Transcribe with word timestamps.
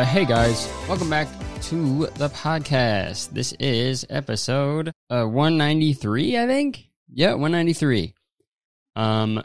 Uh, 0.00 0.04
hey 0.06 0.24
guys, 0.24 0.66
welcome 0.88 1.10
back 1.10 1.28
to 1.60 2.06
the 2.16 2.30
podcast. 2.30 3.28
This 3.32 3.52
is 3.60 4.06
episode 4.08 4.94
uh 5.10 5.26
193, 5.26 6.38
I 6.38 6.46
think. 6.46 6.88
Yeah, 7.12 7.32
193. 7.32 8.14
Um, 8.96 9.44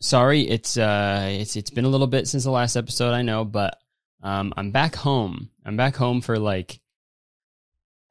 sorry, 0.00 0.48
it's 0.48 0.78
uh, 0.78 1.28
it's 1.30 1.56
it's 1.56 1.68
been 1.68 1.84
a 1.84 1.90
little 1.90 2.06
bit 2.06 2.26
since 2.26 2.44
the 2.44 2.50
last 2.50 2.74
episode, 2.74 3.12
I 3.12 3.20
know, 3.20 3.44
but 3.44 3.76
um, 4.22 4.54
I'm 4.56 4.70
back 4.70 4.94
home. 4.94 5.50
I'm 5.62 5.76
back 5.76 5.94
home 5.94 6.22
for 6.22 6.38
like 6.38 6.80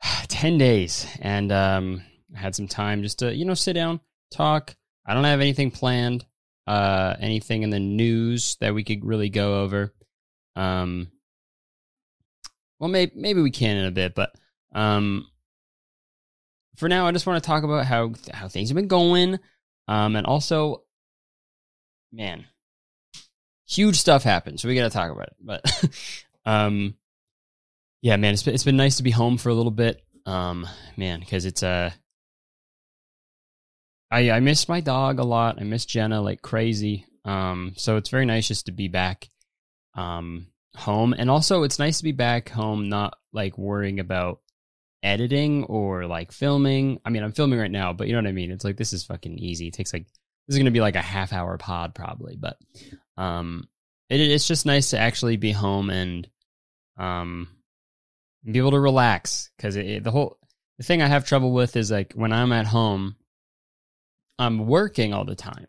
10 0.28 0.60
days, 0.60 1.08
and 1.20 1.52
um, 1.52 2.04
I 2.36 2.42
had 2.42 2.54
some 2.54 2.68
time 2.68 3.02
just 3.02 3.18
to 3.20 3.34
you 3.34 3.46
know 3.46 3.56
sit 3.56 3.74
down, 3.74 4.02
talk. 4.30 4.76
I 5.04 5.16
don't 5.16 5.24
have 5.24 5.42
anything 5.42 5.72
planned, 5.72 6.28
uh, 6.68 7.16
anything 7.20 7.64
in 7.64 7.72
the 7.72 7.80
news 7.80 8.56
that 8.62 8.76
we 8.76 8.84
could 8.84 9.04
really 9.04 9.30
go 9.30 9.64
over. 9.64 9.96
Um, 10.56 11.08
well, 12.84 12.92
maybe 12.92 13.14
maybe 13.16 13.42
we 13.42 13.50
can 13.50 13.78
in 13.78 13.86
a 13.86 13.92
bit, 13.92 14.14
but 14.14 14.36
um, 14.76 15.26
for 16.76 16.90
now, 16.90 17.08
I 17.08 17.14
just 17.14 17.26
want 17.26 17.42
to 17.42 17.48
talk 17.48 17.64
about 17.64 17.86
how 17.86 18.12
how 18.34 18.50
things 18.50 18.68
have 18.68 18.76
been 18.76 18.90
going, 18.90 19.40
um, 19.88 20.18
and 20.18 20.28
also, 20.28 20.84
man, 22.12 22.44
huge 23.66 23.96
stuff 23.96 24.24
happened, 24.24 24.60
so 24.60 24.68
we 24.68 24.76
got 24.76 24.84
to 24.84 24.90
talk 24.90 25.12
about 25.12 25.28
it. 25.28 25.36
But, 25.40 25.96
um, 26.46 26.96
yeah, 28.02 28.18
man, 28.18 28.34
it's 28.34 28.44
been, 28.44 28.54
it's 28.54 28.66
been 28.66 28.76
nice 28.76 28.98
to 28.98 29.04
be 29.04 29.12
home 29.12 29.38
for 29.38 29.48
a 29.48 29.54
little 29.54 29.72
bit, 29.72 30.04
um, 30.26 30.68
man, 30.98 31.22
because 31.22 31.46
it's 31.46 31.64
uh, 31.64 31.90
I 34.12 34.30
I 34.32 34.40
miss 34.42 34.68
my 34.68 34.82
dog 34.82 35.20
a 35.20 35.24
lot. 35.24 35.58
I 35.58 35.64
miss 35.64 35.86
Jenna 35.86 36.20
like 36.20 36.42
crazy. 36.42 37.06
Um, 37.24 37.76
so 37.78 37.96
it's 37.96 38.10
very 38.10 38.26
nice 38.26 38.50
just 38.50 38.66
to 38.66 38.74
be 38.74 38.90
back 38.90 39.30
um 39.96 40.48
home. 40.76 41.14
And 41.18 41.30
also 41.30 41.64
it's 41.64 41.80
nice 41.80 42.00
to 42.00 42.04
be 42.04 42.12
back 42.12 42.50
home 42.50 42.90
not 42.90 43.18
like 43.32 43.58
worrying 43.58 44.00
about 44.00 44.40
editing 45.02 45.64
or 45.66 46.06
like 46.06 46.32
filming. 46.32 47.00
I 47.06 47.10
mean 47.10 47.24
i'm 47.24 47.34
filming 47.34 47.60
right 47.60 47.72
now 47.72 47.94
but 47.94 48.08
you 48.08 48.14
know 48.14 48.20
what 48.20 48.30
i 48.30 48.34
mean? 48.34 48.52
It's 48.52 48.64
like 48.64 48.78
this 48.78 48.94
is 48.94 49.04
fucking 49.04 49.38
easy. 49.38 49.68
It 49.68 49.74
takes 49.74 49.94
like 49.94 50.06
this 50.48 50.56
is 50.56 50.58
going 50.58 50.66
to 50.66 50.72
be 50.72 50.82
like 50.82 50.96
a 50.96 51.02
half 51.02 51.34
hour 51.34 51.58
pod 51.58 51.96
probably 51.96 52.36
but 52.36 52.58
um 53.18 53.68
it, 54.10 54.20
it's 54.20 54.48
just 54.48 54.66
nice 54.66 54.92
to 54.92 55.00
actually 55.00 55.38
be 55.38 55.52
home 55.52 55.90
and 55.90 56.30
um 56.98 57.48
be 58.44 58.60
able 58.60 58.72
to 58.72 58.80
relax. 58.80 59.52
Because 59.58 59.76
the 59.76 60.12
whole 60.12 60.38
the 60.78 60.84
thing 60.84 61.02
i 61.02 61.08
have 61.08 61.26
trouble 61.26 61.54
with 61.54 61.76
is 61.76 61.92
like 61.92 62.14
when 62.14 62.34
i'm 62.34 62.52
at 62.52 62.66
home 62.66 63.16
i'm 64.40 64.66
working 64.68 65.14
all 65.14 65.26
the 65.26 65.36
time. 65.36 65.68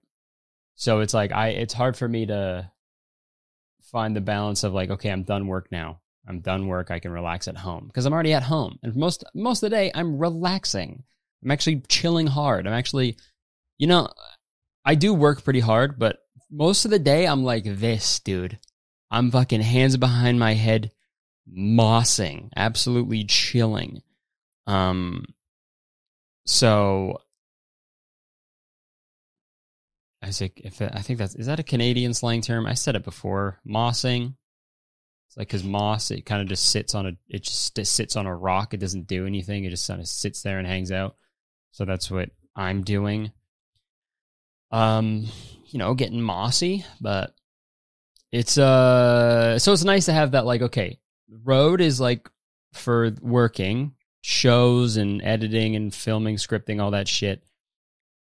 So 0.77 1.01
it's 1.01 1.15
like 1.15 1.33
i 1.33 1.49
it's 1.49 1.75
hard 1.75 1.97
for 1.97 2.09
me 2.09 2.27
to 2.27 2.71
find 3.95 4.17
the 4.17 4.21
balance 4.21 4.65
of 4.65 4.75
like, 4.75 4.91
okay, 4.91 5.09
I'm 5.09 5.23
done 5.23 5.47
work 5.47 5.69
now. 5.71 6.01
I'm 6.27 6.41
done 6.41 6.67
work. 6.67 6.91
I 6.91 6.99
can 6.99 7.13
relax 7.13 7.47
at 7.47 7.57
home 7.57 7.87
because 7.87 8.07
I'm 8.07 8.13
already 8.13 8.33
at 8.33 8.43
home. 8.43 8.79
And 8.83 8.97
most 8.97 9.23
most 9.35 9.63
of 9.63 9.71
the 9.71 9.77
day, 9.77 9.93
I'm 9.95 10.19
relaxing. 10.19 11.05
I'm 11.43 11.51
actually 11.53 11.81
chilling 11.89 12.27
hard. 12.27 12.67
I'm 12.67 12.73
actually, 12.73 13.17
you 13.79 13.87
know, 13.87 14.09
I 14.85 14.97
do 14.97 15.15
work 15.15 15.45
pretty 15.45 15.61
hard, 15.61 15.99
but 15.99 16.19
most 16.51 16.85
of 16.85 16.91
the 16.91 16.99
day, 16.99 17.27
I'm 17.27 17.45
like 17.45 17.65
this, 17.65 18.19
dude. 18.19 18.59
I'm 19.11 19.31
fucking 19.31 19.61
hands 19.61 19.97
behind 19.97 20.41
my 20.41 20.55
head, 20.55 20.91
mossing, 21.49 22.49
absolutely 22.57 23.25
chilling. 23.25 24.03
Um, 24.67 25.25
so 26.47 27.21
I 30.25 30.31
say 30.31 30.53
if 30.57 30.81
I 30.81 31.01
think 31.01 31.19
that's 31.19 31.35
is 31.35 31.47
that 31.47 31.61
a 31.61 31.65
Canadian 31.65 32.15
slang 32.15 32.41
term? 32.41 32.67
I 32.67 32.75
said 32.75 32.97
it 32.97 33.05
before. 33.05 33.61
Mossing. 33.69 34.35
It's 35.29 35.37
like 35.37 35.49
because 35.49 35.65
moss, 35.65 36.11
it 36.11 36.25
kind 36.25 36.41
of 36.41 36.49
just 36.49 36.71
sits 36.71 36.95
on 36.95 37.07
a 37.07 37.13
it 37.29 37.43
just 37.43 37.79
it 37.79 37.87
sits 37.87 38.17
on 38.17 38.27
a 38.27 38.35
rock. 38.35 38.73
It 38.73 38.81
doesn't 38.81 39.07
do 39.07 39.27
anything. 39.27 39.65
It 39.65 39.71
just 39.71 39.87
kind 39.87 40.01
of 40.01 40.09
sits 40.09 40.43
there 40.43 40.59
and 40.59 40.67
hangs 40.67 40.91
out. 40.91 41.17
So 41.73 41.85
that's 41.85 42.11
what 42.11 42.31
I'm 42.57 42.83
doing. 42.83 43.33
Um, 44.71 45.27
you 45.67 45.79
know, 45.79 45.95
getting 45.95 46.23
mossy, 46.23 46.87
but 47.01 47.35
it's 48.33 48.57
uh, 48.57 49.59
so 49.59 49.73
it's 49.73 49.85
nice 49.85 50.07
to 50.07 50.13
have 50.13 50.33
that. 50.33 50.47
Like, 50.47 50.63
okay, 50.63 50.99
road 51.43 51.81
is 51.83 52.01
like 52.01 52.31
for 52.73 53.13
working 53.21 53.95
shows 54.23 54.97
and 54.97 55.21
editing 55.23 55.77
and 55.77 55.95
filming, 55.95 56.37
scripting, 56.37 56.81
all 56.81 56.93
that 56.93 57.09
shit. 57.09 57.45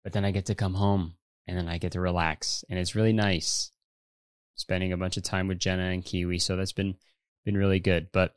But 0.02 0.12
then 0.12 0.26
I 0.26 0.32
get 0.32 0.46
to 0.46 0.54
come 0.54 0.74
home 0.74 1.14
and 1.46 1.56
then 1.56 1.68
I 1.68 1.78
get 1.78 1.92
to 1.92 2.00
relax, 2.00 2.64
and 2.68 2.78
it's 2.78 2.94
really 2.94 3.12
nice 3.12 3.70
spending 4.56 4.92
a 4.92 4.96
bunch 4.96 5.16
of 5.16 5.22
time 5.22 5.48
with 5.48 5.58
Jenna 5.58 5.84
and 5.90 6.04
Kiwi. 6.04 6.38
So 6.38 6.56
that's 6.56 6.72
been 6.72 6.96
been 7.44 7.56
really 7.56 7.80
good. 7.80 8.08
But 8.12 8.34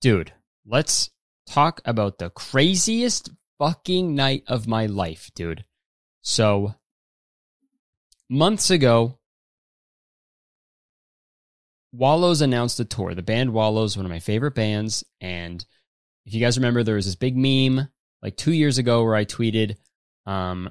dude, 0.00 0.32
let's 0.66 1.10
talk 1.48 1.80
about 1.84 2.18
the 2.18 2.30
craziest 2.30 3.30
fucking 3.58 4.14
night 4.14 4.44
of 4.46 4.66
my 4.66 4.86
life, 4.86 5.30
dude. 5.34 5.64
So 6.22 6.74
months 8.28 8.70
ago, 8.70 9.18
Wallows 11.92 12.40
announced 12.40 12.80
a 12.80 12.84
tour. 12.84 13.14
The 13.14 13.22
band 13.22 13.52
Wallows, 13.52 13.96
one 13.96 14.06
of 14.06 14.10
my 14.10 14.20
favorite 14.20 14.54
bands, 14.54 15.04
and 15.20 15.64
if 16.26 16.34
you 16.34 16.40
guys 16.40 16.58
remember, 16.58 16.82
there 16.82 16.96
was 16.96 17.06
this 17.06 17.14
big 17.14 17.36
meme 17.36 17.88
like 18.22 18.36
two 18.36 18.52
years 18.52 18.78
ago 18.78 19.02
where 19.04 19.14
I 19.14 19.24
tweeted, 19.24 19.76
um, 20.26 20.68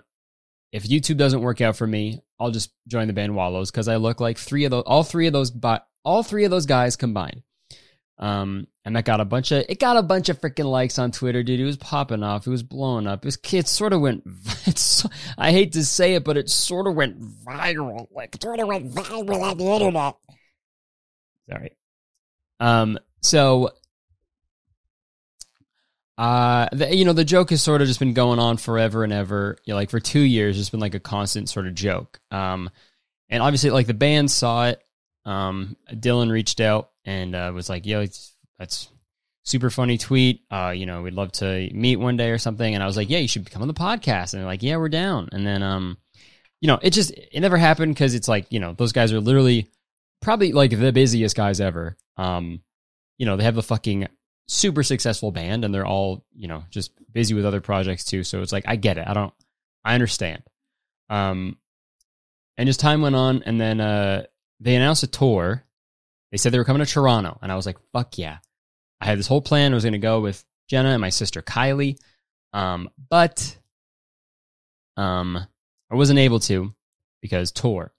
if 0.71 0.83
YouTube 0.83 1.17
doesn't 1.17 1.41
work 1.41 1.61
out 1.61 1.75
for 1.75 1.87
me, 1.87 2.21
I'll 2.39 2.51
just 2.51 2.71
join 2.87 3.07
the 3.07 3.13
band 3.13 3.35
Wallows 3.35 3.71
because 3.71 3.87
I 3.87 3.95
look 3.95 4.19
like 4.19 4.37
three 4.37 4.65
of 4.65 4.71
those, 4.71 4.83
all 4.85 5.03
three 5.03 5.27
of 5.27 5.33
those, 5.33 5.51
all 6.03 6.23
three 6.23 6.43
of 6.45 6.51
those 6.51 6.65
guys 6.65 6.95
combined. 6.95 7.43
Um, 8.19 8.67
and 8.83 8.95
that 8.95 9.05
got 9.05 9.21
a 9.21 9.25
bunch 9.25 9.51
of, 9.51 9.65
it 9.69 9.79
got 9.79 9.97
a 9.97 10.01
bunch 10.01 10.29
of 10.29 10.41
freaking 10.41 10.69
likes 10.69 10.97
on 10.97 11.11
Twitter, 11.11 11.43
dude. 11.43 11.59
It 11.59 11.65
was 11.65 11.77
popping 11.77 12.23
off. 12.23 12.47
It 12.47 12.49
was 12.49 12.63
blowing 12.63 13.05
up. 13.05 13.23
It 13.23 13.27
was, 13.27 13.37
it 13.53 13.67
sort 13.67 13.93
of 13.93 14.01
went, 14.01 14.23
it's, 14.65 15.05
I 15.37 15.51
hate 15.51 15.73
to 15.73 15.85
say 15.85 16.15
it, 16.15 16.23
but 16.23 16.37
it 16.37 16.49
sort 16.49 16.87
of 16.87 16.95
went 16.95 17.21
viral. 17.21 18.07
Like, 18.11 18.35
it 18.35 18.41
sort 18.41 18.59
of 18.59 18.67
went 18.67 18.91
viral 18.93 19.41
on 19.41 19.57
the 19.57 19.65
internet. 19.65 20.15
Sorry. 21.49 21.77
Um, 22.59 22.97
so 23.21 23.71
uh, 26.17 26.67
the, 26.71 26.95
you 26.95 27.05
know, 27.05 27.13
the 27.13 27.23
joke 27.23 27.51
has 27.51 27.61
sort 27.61 27.81
of 27.81 27.87
just 27.87 27.99
been 27.99 28.13
going 28.13 28.39
on 28.39 28.57
forever 28.57 29.03
and 29.03 29.13
ever. 29.13 29.57
You 29.65 29.73
know, 29.73 29.77
like 29.77 29.91
for 29.91 29.99
two 29.99 30.19
years, 30.19 30.59
it's 30.59 30.69
been 30.69 30.79
like 30.79 30.95
a 30.95 30.99
constant 30.99 31.49
sort 31.49 31.67
of 31.67 31.75
joke. 31.75 32.19
Um, 32.31 32.69
and 33.29 33.43
obviously, 33.43 33.69
like 33.69 33.87
the 33.87 33.93
band 33.93 34.31
saw 34.31 34.67
it. 34.67 34.83
Um, 35.25 35.75
Dylan 35.91 36.31
reached 36.31 36.61
out 36.61 36.91
and 37.05 37.35
uh, 37.35 37.51
was 37.53 37.69
like, 37.69 37.85
"Yo, 37.85 38.05
that's 38.57 38.89
super 39.43 39.69
funny 39.69 39.97
tweet. 39.97 40.41
Uh, 40.49 40.73
you 40.75 40.85
know, 40.85 41.01
we'd 41.01 41.13
love 41.13 41.33
to 41.33 41.69
meet 41.73 41.97
one 41.97 42.17
day 42.17 42.31
or 42.31 42.37
something." 42.37 42.73
And 42.73 42.81
I 42.81 42.87
was 42.87 42.97
like, 42.97 43.09
"Yeah, 43.09 43.19
you 43.19 43.27
should 43.27 43.49
come 43.51 43.61
on 43.61 43.67
the 43.67 43.73
podcast." 43.73 44.33
And 44.33 44.41
they're 44.41 44.47
like, 44.47 44.63
"Yeah, 44.63 44.77
we're 44.77 44.89
down." 44.89 45.29
And 45.31 45.45
then, 45.45 45.61
um, 45.61 45.97
you 46.61 46.67
know, 46.67 46.79
it 46.81 46.91
just 46.91 47.11
it 47.11 47.41
never 47.41 47.57
happened 47.57 47.93
because 47.93 48.15
it's 48.15 48.27
like 48.27 48.47
you 48.49 48.59
know 48.59 48.73
those 48.73 48.93
guys 48.93 49.13
are 49.13 49.19
literally 49.19 49.67
probably 50.21 50.51
like 50.51 50.71
the 50.71 50.91
busiest 50.91 51.35
guys 51.35 51.61
ever. 51.61 51.95
Um, 52.15 52.61
you 53.17 53.25
know, 53.25 53.35
they 53.35 53.43
have 53.43 53.55
the 53.55 53.63
fucking 53.63 54.07
super 54.47 54.83
successful 54.83 55.31
band 55.31 55.65
and 55.65 55.73
they're 55.73 55.85
all, 55.85 56.25
you 56.33 56.47
know, 56.47 56.63
just 56.69 56.91
busy 57.11 57.33
with 57.33 57.45
other 57.45 57.61
projects 57.61 58.05
too. 58.05 58.23
So 58.23 58.41
it's 58.41 58.51
like, 58.51 58.65
I 58.67 58.75
get 58.75 58.97
it. 58.97 59.07
I 59.07 59.13
don't, 59.13 59.33
I 59.83 59.93
understand. 59.93 60.43
Um, 61.09 61.57
and 62.57 62.69
as 62.69 62.77
time 62.77 63.01
went 63.01 63.15
on 63.15 63.43
and 63.43 63.59
then, 63.59 63.81
uh, 63.81 64.23
they 64.59 64.75
announced 64.75 65.03
a 65.03 65.07
tour. 65.07 65.63
They 66.31 66.37
said 66.37 66.51
they 66.51 66.57
were 66.57 66.65
coming 66.65 66.85
to 66.85 66.91
Toronto 66.91 67.37
and 67.41 67.51
I 67.51 67.55
was 67.55 67.65
like, 67.65 67.77
fuck 67.91 68.17
yeah. 68.17 68.37
I 68.99 69.05
had 69.05 69.19
this 69.19 69.27
whole 69.27 69.41
plan. 69.41 69.71
I 69.71 69.75
was 69.75 69.83
going 69.83 69.93
to 69.93 69.99
go 69.99 70.21
with 70.21 70.43
Jenna 70.67 70.89
and 70.89 71.01
my 71.01 71.09
sister 71.09 71.41
Kylie. 71.41 71.99
Um, 72.53 72.89
but, 73.09 73.57
um, 74.95 75.37
I 75.89 75.95
wasn't 75.95 76.19
able 76.19 76.39
to 76.41 76.73
because 77.21 77.51
tour. 77.51 77.93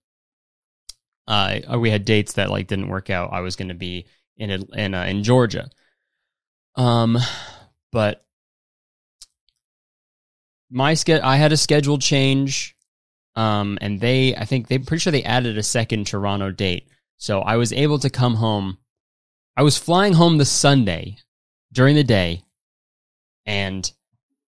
Uh, 1.27 1.61
we 1.79 1.91
had 1.91 2.05
dates 2.05 2.35
that 2.35 2.51
like 2.51 2.67
didn't 2.67 2.89
work 2.89 3.11
out. 3.11 3.33
I 3.33 3.41
was 3.41 3.57
going 3.57 3.69
to 3.69 3.75
be 3.75 4.07
in 4.37 4.51
in 4.51 4.95
uh, 4.95 5.05
in 5.05 5.23
Georgia, 5.23 5.69
um, 6.75 7.19
but 7.93 8.25
my 10.71 10.95
ske- 10.95 11.11
I 11.23 11.37
had 11.37 11.53
a 11.53 11.57
schedule 11.57 11.99
change. 11.99 12.75
Um, 13.37 13.79
and 13.81 14.01
they, 14.01 14.35
I 14.35 14.45
think 14.45 14.67
they 14.67 14.79
pretty 14.79 15.01
sure 15.01 15.13
they 15.13 15.23
added 15.23 15.57
a 15.57 15.63
second 15.63 16.07
Toronto 16.07 16.51
date. 16.51 16.89
So 17.19 17.41
I 17.41 17.57
was 17.57 17.73
able 17.73 17.99
to 18.01 18.11
come 18.11 18.35
home. 18.35 18.79
I 19.57 19.63
was 19.63 19.79
flying 19.79 20.13
home 20.13 20.39
the 20.39 20.45
Sunday 20.45 21.19
during 21.73 21.95
the 21.95 22.05
day, 22.05 22.43
and 23.47 23.91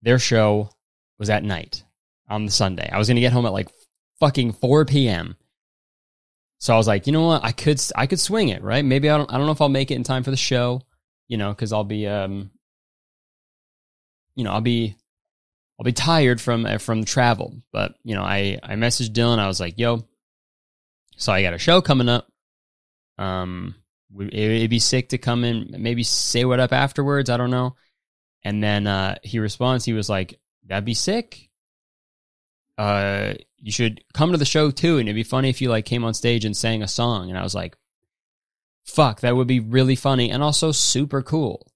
their 0.02 0.18
show 0.18 0.70
was 1.18 1.28
at 1.28 1.44
night 1.44 1.84
on 2.28 2.46
the 2.46 2.50
Sunday. 2.50 2.88
I 2.90 2.98
was 2.98 3.08
going 3.08 3.16
to 3.16 3.20
get 3.20 3.32
home 3.32 3.46
at 3.46 3.52
like 3.52 3.68
fucking 4.18 4.52
4 4.52 4.84
p.m. 4.86 5.36
So 6.58 6.74
I 6.74 6.76
was 6.76 6.86
like, 6.86 7.06
you 7.06 7.12
know 7.12 7.26
what? 7.26 7.44
I 7.44 7.52
could 7.52 7.80
I 7.96 8.06
could 8.06 8.20
swing 8.20 8.48
it, 8.48 8.62
right? 8.62 8.84
Maybe 8.84 9.08
I 9.08 9.16
don't 9.16 9.30
I 9.32 9.36
don't 9.38 9.46
know 9.46 9.52
if 9.52 9.60
I'll 9.60 9.68
make 9.70 9.90
it 9.90 9.96
in 9.96 10.04
time 10.04 10.22
for 10.22 10.30
the 10.30 10.36
show 10.36 10.82
you 11.30 11.36
know, 11.36 11.50
because 11.50 11.72
I'll 11.72 11.84
be, 11.84 12.08
um, 12.08 12.50
you 14.34 14.42
know, 14.42 14.50
I'll 14.50 14.60
be, 14.60 14.96
I'll 15.78 15.84
be 15.84 15.92
tired 15.92 16.40
from 16.40 16.66
uh, 16.66 16.78
from 16.78 17.04
travel. 17.04 17.62
But 17.72 17.94
you 18.02 18.16
know, 18.16 18.22
I 18.22 18.58
I 18.62 18.74
messaged 18.74 19.10
Dylan. 19.12 19.38
I 19.38 19.46
was 19.46 19.60
like, 19.60 19.78
"Yo, 19.78 20.08
so 21.16 21.32
I 21.32 21.42
got 21.42 21.54
a 21.54 21.58
show 21.58 21.80
coming 21.80 22.08
up. 22.08 22.26
Um, 23.16 23.76
would 24.12 24.34
it'd 24.34 24.70
be 24.70 24.80
sick 24.80 25.10
to 25.10 25.18
come 25.18 25.44
in, 25.44 25.76
maybe 25.78 26.02
say 26.02 26.44
what 26.44 26.58
up 26.58 26.72
afterwards. 26.72 27.30
I 27.30 27.36
don't 27.36 27.50
know. 27.50 27.76
And 28.42 28.60
then 28.60 28.88
uh, 28.88 29.16
he 29.22 29.38
responds, 29.38 29.84
he 29.84 29.92
was 29.92 30.08
like, 30.08 30.40
"That'd 30.66 30.84
be 30.84 30.94
sick. 30.94 31.48
Uh, 32.76 33.34
you 33.56 33.70
should 33.70 34.02
come 34.14 34.32
to 34.32 34.38
the 34.38 34.44
show 34.44 34.72
too, 34.72 34.98
and 34.98 35.08
it'd 35.08 35.14
be 35.14 35.22
funny 35.22 35.48
if 35.48 35.60
you 35.60 35.70
like 35.70 35.84
came 35.84 36.02
on 36.02 36.12
stage 36.12 36.44
and 36.44 36.56
sang 36.56 36.82
a 36.82 36.88
song." 36.88 37.28
And 37.28 37.38
I 37.38 37.44
was 37.44 37.54
like, 37.54 37.76
"Fuck, 38.90 39.20
that 39.20 39.36
would 39.36 39.46
be 39.46 39.60
really 39.60 39.96
funny 39.96 40.30
and 40.30 40.42
also 40.42 40.72
super 40.72 41.22
cool." 41.22 41.66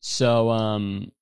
So, 0.00 0.50
um, 0.50 1.12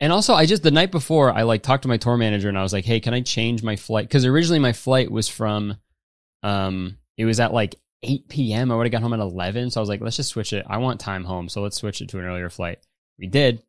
and 0.00 0.12
also, 0.12 0.34
I 0.34 0.46
just 0.46 0.62
the 0.62 0.70
night 0.70 0.92
before 0.92 1.32
I 1.32 1.42
like 1.42 1.62
talked 1.62 1.82
to 1.82 1.88
my 1.88 1.96
tour 1.96 2.16
manager 2.16 2.48
and 2.48 2.58
I 2.58 2.62
was 2.62 2.72
like, 2.72 2.84
"Hey, 2.84 3.00
can 3.00 3.14
I 3.14 3.20
change 3.20 3.62
my 3.62 3.76
flight?" 3.76 4.06
Because 4.06 4.24
originally 4.24 4.60
my 4.60 4.72
flight 4.72 5.10
was 5.10 5.28
from, 5.28 5.76
um, 6.42 6.98
it 7.16 7.24
was 7.24 7.40
at 7.40 7.52
like 7.52 7.74
8 8.04 8.28
p.m. 8.28 8.70
I 8.70 8.76
would 8.76 8.86
have 8.86 8.92
got 8.92 9.02
home 9.02 9.12
at 9.12 9.20
11, 9.20 9.70
so 9.70 9.80
I 9.80 9.82
was 9.82 9.88
like, 9.88 10.00
"Let's 10.00 10.16
just 10.16 10.28
switch 10.30 10.52
it. 10.52 10.64
I 10.68 10.78
want 10.78 11.00
time 11.00 11.24
home, 11.24 11.48
so 11.48 11.62
let's 11.62 11.76
switch 11.76 12.00
it 12.00 12.08
to 12.10 12.18
an 12.18 12.24
earlier 12.26 12.48
flight." 12.50 12.78
We 13.18 13.26
did. 13.26 13.62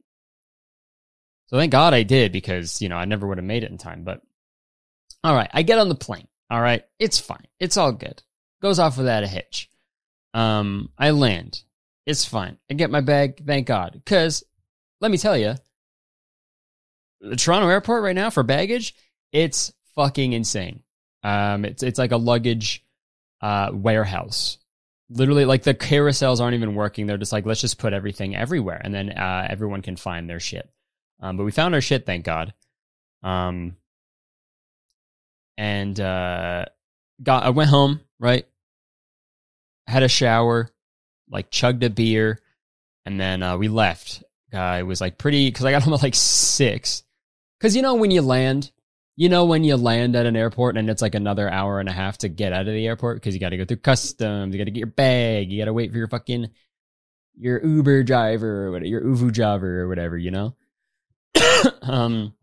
So 1.47 1.57
thank 1.57 1.71
God 1.71 1.95
I 1.95 2.03
did 2.03 2.31
because 2.31 2.81
you 2.81 2.89
know 2.89 2.97
I 2.97 3.05
never 3.05 3.27
would 3.27 3.39
have 3.39 3.45
made 3.45 3.63
it 3.63 3.71
in 3.71 3.79
time. 3.79 4.03
But 4.03 4.21
all 5.23 5.35
right, 5.35 5.49
I 5.51 5.63
get 5.63 5.79
on 5.79 5.89
the 5.89 5.95
plane. 5.95 6.27
All 6.51 6.61
right, 6.61 6.83
it's 6.99 7.19
fine. 7.19 7.47
It's 7.59 7.77
all 7.77 7.91
good. 7.91 8.21
Goes 8.61 8.79
off 8.79 8.97
without 8.97 9.23
a 9.23 9.27
hitch. 9.27 9.69
Um, 10.33 10.89
I 10.97 11.11
land. 11.11 11.63
It's 12.05 12.25
fine. 12.25 12.57
I 12.69 12.73
get 12.73 12.91
my 12.91 13.01
bag. 13.01 13.45
Thank 13.45 13.67
God. 13.67 13.93
Because 13.93 14.43
let 15.01 15.11
me 15.11 15.17
tell 15.17 15.37
you 15.37 15.55
the 17.21 17.35
Toronto 17.35 17.67
airport 17.67 18.03
right 18.03 18.15
now 18.15 18.29
for 18.29 18.43
baggage, 18.43 18.95
it's 19.31 19.73
fucking 19.95 20.33
insane. 20.33 20.83
Um, 21.23 21.65
it's 21.65 21.83
it's 21.83 21.99
like 21.99 22.11
a 22.11 22.17
luggage 22.17 22.85
uh, 23.41 23.71
warehouse. 23.73 24.57
Literally, 25.09 25.45
like 25.45 25.63
the 25.63 25.73
carousels 25.73 26.39
aren't 26.39 26.55
even 26.55 26.75
working. 26.75 27.07
They're 27.07 27.17
just 27.17 27.31
like, 27.31 27.45
let's 27.45 27.61
just 27.61 27.79
put 27.79 27.93
everything 27.93 28.35
everywhere, 28.35 28.79
and 28.83 28.93
then 28.93 29.11
uh, 29.11 29.47
everyone 29.49 29.81
can 29.81 29.95
find 29.95 30.29
their 30.29 30.39
shit. 30.39 30.69
Um, 31.19 31.35
but 31.35 31.43
we 31.43 31.51
found 31.51 31.75
our 31.75 31.81
shit, 31.81 32.05
thank 32.05 32.25
God. 32.25 32.53
Um, 33.23 33.75
and 35.57 35.99
uh, 35.99 36.65
got 37.21 37.43
I 37.43 37.49
went 37.49 37.69
home 37.69 38.01
right, 38.19 38.45
had 39.87 40.03
a 40.03 40.07
shower, 40.07 40.69
like 41.29 41.51
chugged 41.51 41.83
a 41.83 41.89
beer, 41.89 42.39
and 43.05 43.19
then 43.19 43.43
uh, 43.43 43.57
we 43.57 43.67
left. 43.67 44.23
I 44.53 44.83
was 44.83 44.99
like 44.99 45.17
pretty 45.17 45.47
because 45.47 45.65
I 45.65 45.71
got 45.71 45.83
home 45.83 45.93
at 45.93 46.03
like 46.03 46.15
six 46.15 47.03
because 47.59 47.75
you 47.75 47.81
know 47.81 47.95
when 47.95 48.11
you 48.11 48.21
land, 48.21 48.71
you 49.15 49.29
know 49.29 49.45
when 49.45 49.63
you 49.63 49.75
land 49.77 50.15
at 50.15 50.25
an 50.25 50.35
airport 50.35 50.77
and 50.77 50.89
it's 50.89 51.01
like 51.01 51.15
another 51.15 51.49
hour 51.49 51.79
and 51.79 51.89
a 51.89 51.93
half 51.93 52.17
to 52.19 52.29
get 52.29 52.53
out 52.53 52.67
of 52.67 52.73
the 52.73 52.87
airport 52.87 53.17
because 53.17 53.33
you 53.33 53.39
got 53.39 53.49
to 53.49 53.57
go 53.57 53.65
through 53.65 53.77
customs, 53.77 54.53
you 54.53 54.59
got 54.59 54.65
to 54.65 54.71
get 54.71 54.79
your 54.79 54.87
bag, 54.87 55.51
you 55.51 55.59
got 55.59 55.65
to 55.65 55.73
wait 55.73 55.91
for 55.91 55.97
your 55.97 56.07
fucking 56.07 56.49
your 57.39 57.65
Uber 57.65 58.03
driver 58.03 58.65
or 58.65 58.71
whatever, 58.71 58.87
your 58.87 59.01
Uvu 59.01 59.31
driver 59.31 59.81
or 59.81 59.87
whatever, 59.87 60.17
you 60.17 60.31
know. 60.31 60.55
um, 61.81 62.33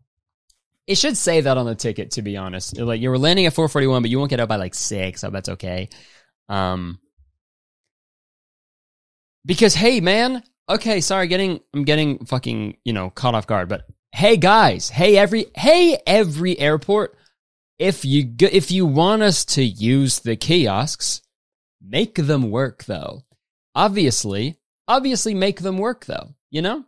it 0.87 0.97
should 0.97 1.17
say 1.17 1.41
that 1.41 1.57
on 1.57 1.65
the 1.65 1.75
ticket, 1.75 2.11
to 2.11 2.21
be 2.21 2.37
honest. 2.37 2.77
Like 2.79 3.01
you 3.01 3.09
were 3.09 3.17
landing 3.17 3.45
at 3.45 3.53
441, 3.53 4.01
but 4.01 4.09
you 4.09 4.17
won't 4.17 4.29
get 4.29 4.39
out 4.39 4.47
by 4.47 4.55
like 4.55 4.73
six. 4.73 5.21
So 5.21 5.29
that's 5.29 5.49
okay. 5.49 5.89
Um, 6.49 6.99
because 9.45 9.75
hey, 9.75 9.99
man. 9.99 10.43
Okay, 10.69 10.99
sorry, 10.99 11.27
getting 11.27 11.61
I'm 11.73 11.85
getting 11.85 12.25
fucking 12.25 12.77
you 12.83 12.91
know 12.91 13.09
caught 13.09 13.35
off 13.35 13.47
guard, 13.47 13.69
but 13.69 13.85
hey 14.11 14.35
guys, 14.35 14.89
hey 14.89 15.17
every 15.17 15.45
hey 15.55 15.97
every 16.05 16.59
airport, 16.59 17.17
if 17.79 18.03
you 18.03 18.33
if 18.39 18.69
you 18.69 18.85
want 18.85 19.21
us 19.21 19.45
to 19.45 19.63
use 19.63 20.19
the 20.19 20.35
kiosks, 20.35 21.21
make 21.81 22.15
them 22.15 22.51
work 22.51 22.83
though. 22.83 23.23
Obviously, 23.75 24.57
obviously 24.87 25.33
make 25.33 25.61
them 25.61 25.77
work 25.77 26.05
though, 26.05 26.35
you 26.49 26.61
know? 26.61 26.83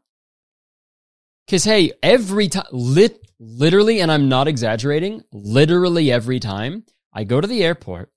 Cuz 1.50 1.64
hey, 1.64 1.94
every 2.04 2.50
time 2.50 2.66
lit 2.72 3.19
literally 3.40 4.02
and 4.02 4.12
I'm 4.12 4.30
not 4.30 4.48
exaggerating, 4.48 5.24
literally 5.32 6.12
every 6.12 6.40
time 6.40 6.84
I 7.14 7.24
go 7.24 7.40
to 7.42 7.48
the 7.48 7.64
airport 7.64 8.12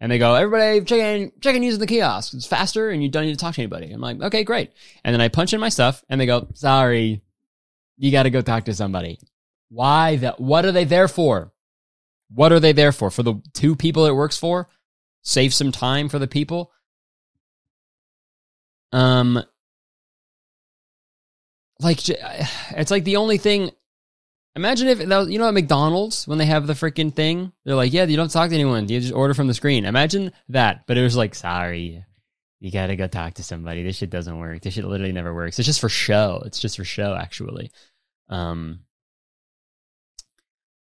and 0.00 0.10
they 0.10 0.18
go, 0.18 0.34
everybody 0.34 0.80
check 0.84 0.98
in, 1.00 1.32
check 1.40 1.54
in 1.56 1.62
using 1.62 1.80
the 1.80 1.86
kiosk. 1.86 2.34
It's 2.34 2.46
faster 2.46 2.90
and 2.90 3.02
you 3.02 3.08
don't 3.08 3.24
need 3.24 3.32
to 3.32 3.38
talk 3.38 3.54
to 3.54 3.60
anybody. 3.60 3.92
I'm 3.92 4.00
like, 4.00 4.20
okay, 4.20 4.44
great. 4.44 4.72
And 5.04 5.12
then 5.12 5.20
I 5.20 5.28
punch 5.28 5.52
in 5.52 5.60
my 5.60 5.68
stuff 5.68 6.02
and 6.08 6.20
they 6.20 6.26
go, 6.26 6.48
sorry, 6.54 7.22
you 7.98 8.10
got 8.10 8.22
to 8.22 8.30
go 8.30 8.40
talk 8.40 8.64
to 8.64 8.74
somebody. 8.74 9.18
Why 9.68 10.16
that? 10.16 10.40
What 10.40 10.64
are 10.64 10.72
they 10.72 10.84
there 10.84 11.08
for? 11.08 11.52
What 12.32 12.52
are 12.52 12.60
they 12.60 12.72
there 12.72 12.92
for? 12.92 13.10
For 13.10 13.22
the 13.22 13.42
two 13.52 13.76
people 13.76 14.06
it 14.06 14.14
works 14.14 14.38
for? 14.38 14.68
Save 15.22 15.52
some 15.52 15.70
time 15.70 16.08
for 16.08 16.18
the 16.18 16.26
people? 16.26 16.72
Um, 18.92 19.42
like, 21.80 22.00
it's 22.08 22.90
like 22.90 23.04
the 23.04 23.16
only 23.16 23.38
thing. 23.38 23.70
Imagine 24.56 24.88
if, 24.88 24.98
that 24.98 25.30
you 25.30 25.38
know, 25.38 25.48
at 25.48 25.54
McDonald's, 25.54 26.26
when 26.26 26.38
they 26.38 26.46
have 26.46 26.66
the 26.66 26.72
freaking 26.72 27.14
thing, 27.14 27.52
they're 27.64 27.76
like, 27.76 27.92
yeah, 27.92 28.04
you 28.04 28.16
don't 28.16 28.30
talk 28.30 28.48
to 28.50 28.54
anyone. 28.54 28.88
You 28.88 29.00
just 29.00 29.12
order 29.12 29.32
from 29.32 29.46
the 29.46 29.54
screen. 29.54 29.84
Imagine 29.84 30.32
that. 30.48 30.86
But 30.86 30.98
it 30.98 31.02
was 31.02 31.16
like, 31.16 31.34
sorry, 31.34 32.04
you 32.58 32.72
gotta 32.72 32.96
go 32.96 33.06
talk 33.06 33.34
to 33.34 33.44
somebody. 33.44 33.82
This 33.82 33.96
shit 33.96 34.10
doesn't 34.10 34.38
work. 34.38 34.62
This 34.62 34.74
shit 34.74 34.84
literally 34.84 35.12
never 35.12 35.32
works. 35.32 35.58
It's 35.58 35.66
just 35.66 35.80
for 35.80 35.88
show. 35.88 36.42
It's 36.44 36.58
just 36.58 36.76
for 36.76 36.84
show, 36.84 37.14
actually. 37.14 37.70
Um, 38.28 38.80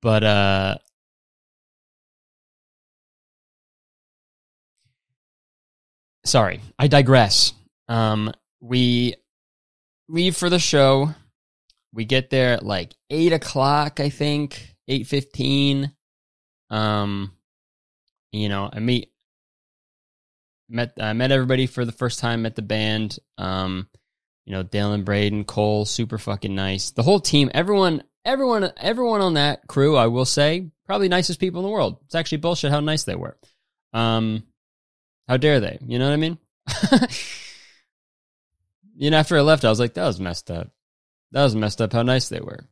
but 0.03 0.23
uh, 0.23 0.79
sorry, 6.25 6.61
I 6.79 6.87
digress. 6.87 7.53
Um, 7.89 8.33
we 8.61 9.15
leave 10.09 10.37
for 10.37 10.49
the 10.49 10.59
show. 10.59 11.15
We 11.99 12.05
get 12.05 12.31
there 12.31 12.53
at 12.53 12.65
like 12.65 12.95
eight 13.11 13.33
o'clock, 13.33 13.99
I 13.99 14.09
think, 14.09 14.77
eight 14.87 15.09
fifteen. 15.09 15.93
Um, 16.71 17.33
you 18.31 18.49
know, 18.49 18.71
I 18.73 18.79
meet 18.79 19.11
met 20.69 20.93
I 21.01 21.13
met 21.13 21.33
everybody 21.33 21.67
for 21.67 21.85
the 21.85 21.91
first 21.91 22.21
time. 22.21 22.43
Met 22.43 22.55
the 22.55 22.63
band. 22.63 23.19
Um, 23.37 23.89
you 24.47 24.53
know, 24.53 24.63
Dylan, 24.63 25.05
Braeden, 25.05 25.43
Cole, 25.43 25.87
super 25.87 26.19
fucking 26.19 26.55
nice. 26.55 26.93
The 26.93 27.03
whole 27.03 27.19
team, 27.19 27.51
everyone, 27.53 28.05
everyone, 28.25 28.71
everyone 28.77 29.21
on 29.21 29.35
that 29.35 29.67
crew, 29.67 29.97
I 29.97 30.07
will 30.07 30.25
say, 30.25 30.71
probably 30.87 31.09
nicest 31.09 31.41
people 31.41 31.59
in 31.59 31.65
the 31.65 31.73
world. 31.73 31.99
It's 32.05 32.15
actually 32.15 32.39
bullshit 32.39 32.71
how 32.71 32.79
nice 32.79 33.03
they 33.03 33.17
were. 33.17 33.37
Um, 33.93 34.45
how 35.27 35.37
dare 35.37 35.59
they? 35.59 35.81
You 35.85 35.99
know 35.99 36.07
what 36.07 36.15
I 36.15 36.17
mean? 36.17 36.39
you 38.95 39.11
know, 39.11 39.19
after 39.19 39.37
I 39.37 39.41
left, 39.41 39.65
I 39.65 39.69
was 39.69 39.81
like, 39.81 39.95
that 39.95 40.07
was 40.07 40.21
messed 40.21 40.53
up. 40.53 40.71
That 41.33 41.45
was 41.45 41.55
messed 41.55 41.81
up 41.81 41.93
how 41.93 42.03
nice 42.03 42.29
they 42.29 42.41
were. 42.41 42.69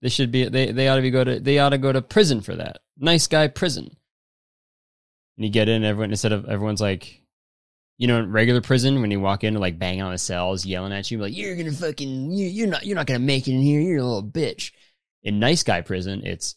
They 0.00 0.08
should 0.08 0.32
be 0.32 0.48
they 0.48 0.72
they 0.72 0.88
ought 0.88 0.96
to 0.96 1.02
be 1.02 1.10
go 1.10 1.22
to 1.22 1.38
they 1.38 1.58
ought 1.60 1.70
to 1.70 1.78
go 1.78 1.92
to 1.92 2.02
prison 2.02 2.40
for 2.40 2.56
that. 2.56 2.80
Nice 2.98 3.28
guy 3.28 3.46
prison. 3.48 3.96
And 5.36 5.46
you 5.46 5.50
get 5.50 5.68
in, 5.68 5.84
everyone 5.84 6.10
instead 6.10 6.32
of 6.32 6.46
everyone's 6.46 6.80
like, 6.80 7.22
you 7.98 8.08
know, 8.08 8.18
in 8.18 8.32
regular 8.32 8.60
prison, 8.60 9.00
when 9.00 9.10
you 9.10 9.20
walk 9.20 9.44
in 9.44 9.54
like 9.54 9.78
banging 9.78 10.02
on 10.02 10.12
the 10.12 10.18
cells, 10.18 10.66
yelling 10.66 10.92
at 10.92 11.10
you, 11.10 11.18
like, 11.18 11.36
you're 11.36 11.56
gonna 11.56 11.72
fucking, 11.72 12.32
you, 12.32 12.48
you're 12.48 12.68
not, 12.68 12.84
you're 12.84 12.96
not 12.96 13.06
gonna 13.06 13.20
make 13.20 13.46
it 13.46 13.52
in 13.52 13.60
here. 13.60 13.80
You're 13.80 14.00
a 14.00 14.04
little 14.04 14.28
bitch. 14.28 14.72
In 15.22 15.38
nice 15.38 15.62
guy 15.62 15.80
prison, 15.82 16.22
it's, 16.24 16.56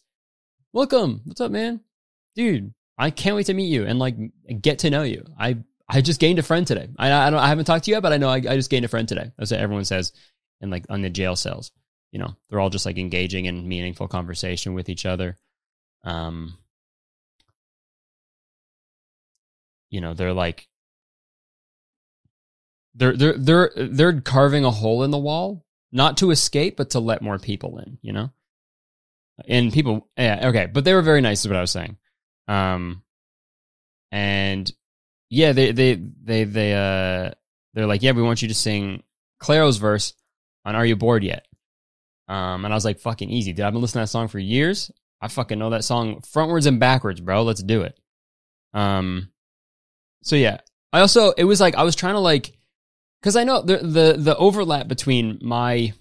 welcome. 0.72 1.22
What's 1.24 1.40
up, 1.40 1.52
man? 1.52 1.80
Dude, 2.34 2.74
I 2.98 3.10
can't 3.10 3.36
wait 3.36 3.46
to 3.46 3.54
meet 3.54 3.68
you 3.68 3.86
and 3.86 3.98
like 3.98 4.16
get 4.60 4.80
to 4.80 4.90
know 4.90 5.04
you. 5.04 5.24
I, 5.38 5.58
I 5.88 6.00
just 6.00 6.20
gained 6.20 6.40
a 6.40 6.42
friend 6.42 6.66
today. 6.66 6.88
I, 6.98 7.12
I 7.12 7.30
don't, 7.30 7.38
I 7.38 7.48
haven't 7.48 7.64
talked 7.64 7.84
to 7.84 7.90
you 7.90 7.96
yet, 7.96 8.02
but 8.02 8.12
I 8.12 8.16
know 8.16 8.28
I, 8.28 8.36
I 8.36 8.56
just 8.56 8.70
gained 8.70 8.84
a 8.84 8.88
friend 8.88 9.08
today. 9.08 9.30
That's 9.38 9.52
what 9.52 9.60
everyone 9.60 9.84
says 9.84 10.12
in 10.60 10.70
like 10.70 10.86
on 10.88 11.02
the 11.02 11.10
jail 11.10 11.36
cells. 11.36 11.70
You 12.12 12.20
know, 12.20 12.36
they're 12.48 12.60
all 12.60 12.70
just 12.70 12.86
like 12.86 12.98
engaging 12.98 13.44
in 13.46 13.68
meaningful 13.68 14.08
conversation 14.08 14.74
with 14.74 14.88
each 14.88 15.04
other. 15.04 15.38
Um, 16.04 16.56
you 19.90 20.00
know, 20.00 20.14
they're 20.14 20.32
like 20.32 20.68
they're 22.94 23.16
they're 23.16 23.36
they're 23.36 23.70
they're 23.76 24.20
carving 24.20 24.64
a 24.64 24.70
hole 24.70 25.02
in 25.02 25.10
the 25.10 25.18
wall, 25.18 25.64
not 25.92 26.16
to 26.18 26.30
escape, 26.30 26.76
but 26.76 26.90
to 26.90 27.00
let 27.00 27.22
more 27.22 27.38
people 27.38 27.78
in. 27.78 27.98
You 28.02 28.12
know, 28.12 28.30
and 29.46 29.72
people, 29.72 30.08
yeah, 30.16 30.48
okay, 30.48 30.66
but 30.66 30.84
they 30.84 30.94
were 30.94 31.02
very 31.02 31.20
nice. 31.20 31.40
Is 31.40 31.48
what 31.48 31.58
I 31.58 31.60
was 31.60 31.70
saying. 31.70 31.98
Um, 32.48 33.02
and 34.10 34.72
yeah, 35.28 35.52
they 35.52 35.72
they 35.72 35.94
they 35.94 36.44
they 36.44 36.72
uh 36.72 37.32
they're 37.74 37.86
like, 37.86 38.02
yeah, 38.02 38.12
we 38.12 38.22
want 38.22 38.42
you 38.42 38.48
to 38.48 38.54
sing 38.54 39.02
Clairo's 39.38 39.76
verse 39.76 40.14
on 40.66 40.76
"Are 40.76 40.84
You 40.84 40.96
Bored 40.96 41.24
Yet?" 41.24 41.46
Um, 42.28 42.64
and 42.64 42.74
I 42.74 42.76
was 42.76 42.84
like, 42.84 42.98
fucking 42.98 43.30
easy, 43.30 43.52
dude. 43.52 43.64
I've 43.64 43.72
been 43.72 43.80
listening 43.80 44.00
to 44.00 44.06
that 44.06 44.10
song 44.10 44.28
for 44.28 44.38
years. 44.38 44.90
I 45.20 45.28
fucking 45.28 45.58
know 45.58 45.70
that 45.70 45.84
song 45.84 46.20
frontwards 46.20 46.66
and 46.66 46.80
backwards, 46.80 47.20
bro. 47.20 47.42
Let's 47.42 47.62
do 47.62 47.82
it. 47.82 47.98
Um, 48.74 49.30
so 50.22 50.36
yeah, 50.36 50.58
I 50.92 51.00
also 51.00 51.30
it 51.32 51.44
was 51.44 51.60
like 51.60 51.74
I 51.76 51.84
was 51.84 51.96
trying 51.96 52.14
to 52.14 52.20
like 52.20 52.58
because 53.20 53.36
I 53.36 53.44
know 53.44 53.62
the 53.62 53.78
the 53.78 54.16
the 54.18 54.36
overlap 54.36 54.88
between 54.88 55.38
my 55.40 55.92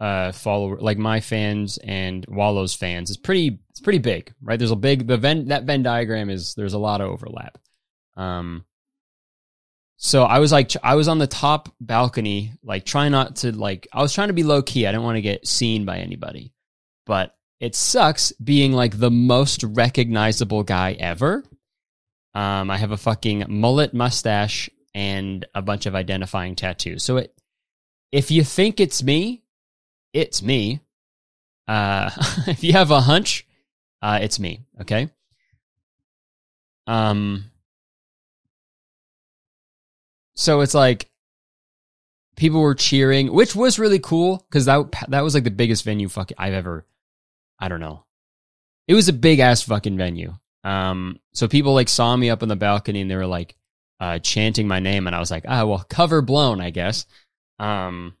uh 0.00 0.32
follower 0.32 0.78
like 0.80 0.98
my 0.98 1.20
fans 1.20 1.78
and 1.78 2.24
Wallow's 2.28 2.74
fans 2.74 3.10
is 3.10 3.16
pretty 3.16 3.58
it's 3.70 3.80
pretty 3.80 3.98
big, 3.98 4.32
right? 4.42 4.58
There's 4.58 4.70
a 4.70 4.76
big 4.76 5.06
the 5.06 5.16
Venn 5.16 5.48
that 5.48 5.64
Venn 5.64 5.82
diagram 5.82 6.30
is 6.30 6.54
there's 6.54 6.74
a 6.74 6.78
lot 6.78 7.00
of 7.00 7.10
overlap. 7.10 7.58
Um 8.16 8.64
so 9.96 10.24
I 10.24 10.38
was 10.38 10.52
like, 10.52 10.72
I 10.82 10.96
was 10.96 11.08
on 11.08 11.18
the 11.18 11.26
top 11.26 11.74
balcony, 11.80 12.52
like 12.62 12.84
trying 12.84 13.12
not 13.12 13.36
to 13.36 13.52
like, 13.52 13.86
I 13.92 14.02
was 14.02 14.12
trying 14.12 14.28
to 14.28 14.34
be 14.34 14.42
low 14.42 14.62
key. 14.62 14.86
I 14.86 14.92
didn't 14.92 15.04
want 15.04 15.16
to 15.16 15.22
get 15.22 15.46
seen 15.46 15.84
by 15.84 15.98
anybody, 15.98 16.52
but 17.06 17.36
it 17.60 17.74
sucks 17.74 18.32
being 18.32 18.72
like 18.72 18.98
the 18.98 19.10
most 19.10 19.62
recognizable 19.62 20.62
guy 20.62 20.92
ever. 20.92 21.44
Um, 22.34 22.70
I 22.70 22.76
have 22.76 22.90
a 22.90 22.96
fucking 22.96 23.44
mullet 23.48 23.94
mustache 23.94 24.68
and 24.94 25.46
a 25.54 25.62
bunch 25.62 25.86
of 25.86 25.94
identifying 25.94 26.56
tattoos. 26.56 27.02
So 27.02 27.18
it, 27.18 27.34
if 28.10 28.30
you 28.30 28.42
think 28.42 28.80
it's 28.80 29.02
me, 29.02 29.42
it's 30.12 30.42
me. 30.42 30.80
Uh, 31.68 32.10
if 32.46 32.64
you 32.64 32.72
have 32.72 32.90
a 32.90 33.00
hunch, 33.00 33.46
uh, 34.02 34.18
it's 34.20 34.40
me. 34.40 34.64
Okay. 34.80 35.08
Um, 36.86 37.50
so 40.34 40.60
it's 40.60 40.74
like 40.74 41.10
people 42.36 42.60
were 42.60 42.74
cheering, 42.74 43.32
which 43.32 43.54
was 43.54 43.78
really 43.78 43.98
cool 43.98 44.44
because 44.48 44.64
that 44.66 44.92
that 45.08 45.22
was 45.22 45.34
like 45.34 45.44
the 45.44 45.50
biggest 45.50 45.84
venue 45.84 46.08
fuck 46.08 46.30
I've 46.38 46.54
ever. 46.54 46.86
I 47.58 47.68
don't 47.68 47.80
know. 47.80 48.04
It 48.88 48.94
was 48.94 49.08
a 49.08 49.12
big 49.12 49.38
ass 49.38 49.62
fucking 49.62 49.96
venue. 49.96 50.34
Um, 50.62 51.20
so 51.32 51.48
people 51.48 51.74
like 51.74 51.88
saw 51.88 52.16
me 52.16 52.30
up 52.30 52.42
on 52.42 52.48
the 52.48 52.56
balcony 52.56 53.00
and 53.00 53.10
they 53.10 53.16
were 53.16 53.26
like 53.26 53.56
uh, 54.00 54.18
chanting 54.18 54.66
my 54.66 54.80
name, 54.80 55.06
and 55.06 55.14
I 55.14 55.20
was 55.20 55.30
like, 55.30 55.44
ah, 55.46 55.64
well, 55.64 55.84
cover 55.88 56.20
blown, 56.22 56.60
I 56.60 56.70
guess. 56.70 57.06
Um, 57.58 58.16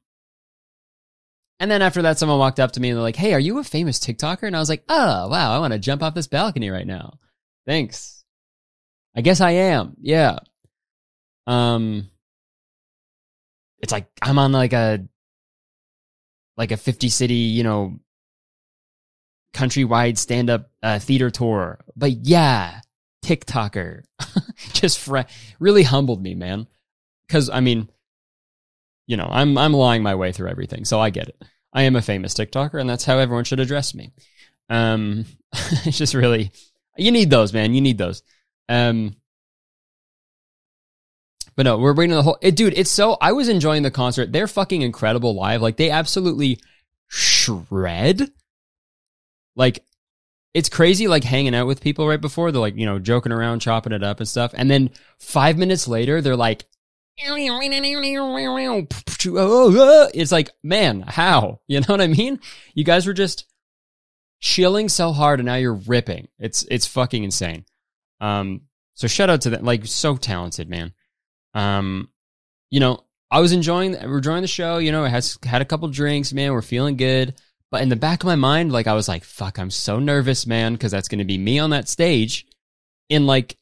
and 1.60 1.70
then 1.70 1.82
after 1.82 2.02
that, 2.02 2.18
someone 2.18 2.38
walked 2.38 2.60
up 2.60 2.72
to 2.72 2.80
me 2.80 2.90
and 2.90 2.96
they're 2.96 3.02
like, 3.02 3.16
"Hey, 3.16 3.32
are 3.32 3.40
you 3.40 3.58
a 3.58 3.64
famous 3.64 3.98
TikToker?" 3.98 4.42
And 4.44 4.56
I 4.56 4.60
was 4.60 4.68
like, 4.68 4.84
"Oh, 4.88 5.28
wow, 5.28 5.54
I 5.54 5.58
want 5.58 5.72
to 5.72 5.78
jump 5.78 6.02
off 6.02 6.14
this 6.14 6.26
balcony 6.26 6.70
right 6.70 6.86
now." 6.86 7.18
Thanks. 7.66 8.24
I 9.16 9.20
guess 9.20 9.40
I 9.40 9.52
am. 9.52 9.96
Yeah. 10.00 10.38
Um, 11.46 12.10
it's 13.80 13.92
like 13.92 14.08
I'm 14.22 14.38
on 14.38 14.52
like 14.52 14.72
a 14.72 15.06
like 16.56 16.72
a 16.72 16.76
50 16.76 17.08
city, 17.08 17.34
you 17.34 17.62
know, 17.62 17.98
countrywide 19.52 20.18
stand 20.18 20.50
up 20.50 20.70
uh, 20.82 20.98
theater 20.98 21.30
tour. 21.30 21.80
But 21.96 22.12
yeah, 22.12 22.80
TikToker 23.24 24.02
just 24.72 25.08
really 25.58 25.82
humbled 25.82 26.22
me, 26.22 26.34
man. 26.34 26.66
Cause 27.28 27.50
I 27.50 27.60
mean, 27.60 27.88
you 29.06 29.16
know, 29.16 29.28
I'm, 29.30 29.58
I'm 29.58 29.72
lying 29.72 30.02
my 30.02 30.14
way 30.14 30.32
through 30.32 30.48
everything. 30.48 30.84
So 30.84 31.00
I 31.00 31.10
get 31.10 31.28
it. 31.28 31.42
I 31.72 31.82
am 31.82 31.96
a 31.96 32.02
famous 32.02 32.34
TikToker 32.34 32.80
and 32.80 32.88
that's 32.88 33.04
how 33.04 33.18
everyone 33.18 33.44
should 33.44 33.60
address 33.60 33.94
me. 33.94 34.12
Um, 34.68 35.24
it's 35.84 35.98
just 35.98 36.14
really, 36.14 36.52
you 36.96 37.10
need 37.10 37.30
those, 37.30 37.52
man. 37.52 37.74
You 37.74 37.80
need 37.80 37.98
those. 37.98 38.22
Um, 38.68 39.16
but 41.56 41.64
no, 41.64 41.78
we're 41.78 41.94
bringing 41.94 42.16
the 42.16 42.22
whole, 42.22 42.38
it, 42.40 42.56
dude, 42.56 42.74
it's 42.76 42.90
so, 42.90 43.16
I 43.20 43.32
was 43.32 43.48
enjoying 43.48 43.82
the 43.82 43.90
concert. 43.90 44.32
They're 44.32 44.48
fucking 44.48 44.82
incredible 44.82 45.34
live. 45.34 45.62
Like 45.62 45.76
they 45.76 45.90
absolutely 45.90 46.60
shred. 47.08 48.30
Like 49.54 49.84
it's 50.52 50.68
crazy 50.68 51.08
like 51.08 51.24
hanging 51.24 51.54
out 51.54 51.66
with 51.66 51.80
people 51.80 52.06
right 52.06 52.20
before 52.20 52.52
they're 52.52 52.60
like, 52.60 52.76
you 52.76 52.86
know, 52.86 52.98
joking 52.98 53.32
around, 53.32 53.60
chopping 53.60 53.92
it 53.92 54.02
up 54.04 54.20
and 54.20 54.28
stuff. 54.28 54.52
And 54.56 54.70
then 54.70 54.90
five 55.18 55.58
minutes 55.58 55.88
later, 55.88 56.20
they're 56.20 56.36
like, 56.36 56.64
it's 60.14 60.32
like, 60.32 60.50
man, 60.62 61.00
how? 61.06 61.60
You 61.68 61.80
know 61.80 61.86
what 61.88 62.00
I 62.00 62.08
mean? 62.08 62.40
You 62.74 62.84
guys 62.84 63.06
were 63.06 63.12
just 63.12 63.46
chilling 64.40 64.88
so 64.88 65.12
hard 65.12 65.40
and 65.40 65.46
now 65.46 65.54
you're 65.54 65.74
ripping. 65.74 66.28
It's, 66.38 66.64
it's 66.70 66.86
fucking 66.86 67.22
insane. 67.22 67.64
Um, 68.20 68.62
so 68.94 69.06
shout 69.06 69.30
out 69.30 69.42
to 69.42 69.50
them. 69.50 69.64
Like 69.64 69.86
so 69.86 70.16
talented, 70.16 70.68
man. 70.68 70.92
Um, 71.54 72.10
you 72.70 72.80
know, 72.80 73.04
I 73.30 73.40
was 73.40 73.52
enjoying, 73.52 73.92
we're 73.92 74.18
enjoying 74.18 74.42
the 74.42 74.48
show. 74.48 74.78
You 74.78 74.92
know, 74.92 75.04
I 75.04 75.08
had 75.08 75.26
had 75.44 75.62
a 75.62 75.64
couple 75.64 75.88
drinks, 75.88 76.32
man. 76.32 76.52
We're 76.52 76.62
feeling 76.62 76.96
good. 76.96 77.34
But 77.70 77.82
in 77.82 77.88
the 77.88 77.96
back 77.96 78.22
of 78.22 78.26
my 78.26 78.36
mind, 78.36 78.70
like 78.70 78.86
I 78.86 78.92
was 78.92 79.08
like, 79.08 79.24
"Fuck, 79.24 79.58
I'm 79.58 79.70
so 79.70 79.98
nervous, 79.98 80.46
man," 80.46 80.74
because 80.74 80.92
that's 80.92 81.08
going 81.08 81.18
to 81.18 81.24
be 81.24 81.38
me 81.38 81.58
on 81.58 81.70
that 81.70 81.88
stage 81.88 82.46
in 83.08 83.26
like 83.26 83.58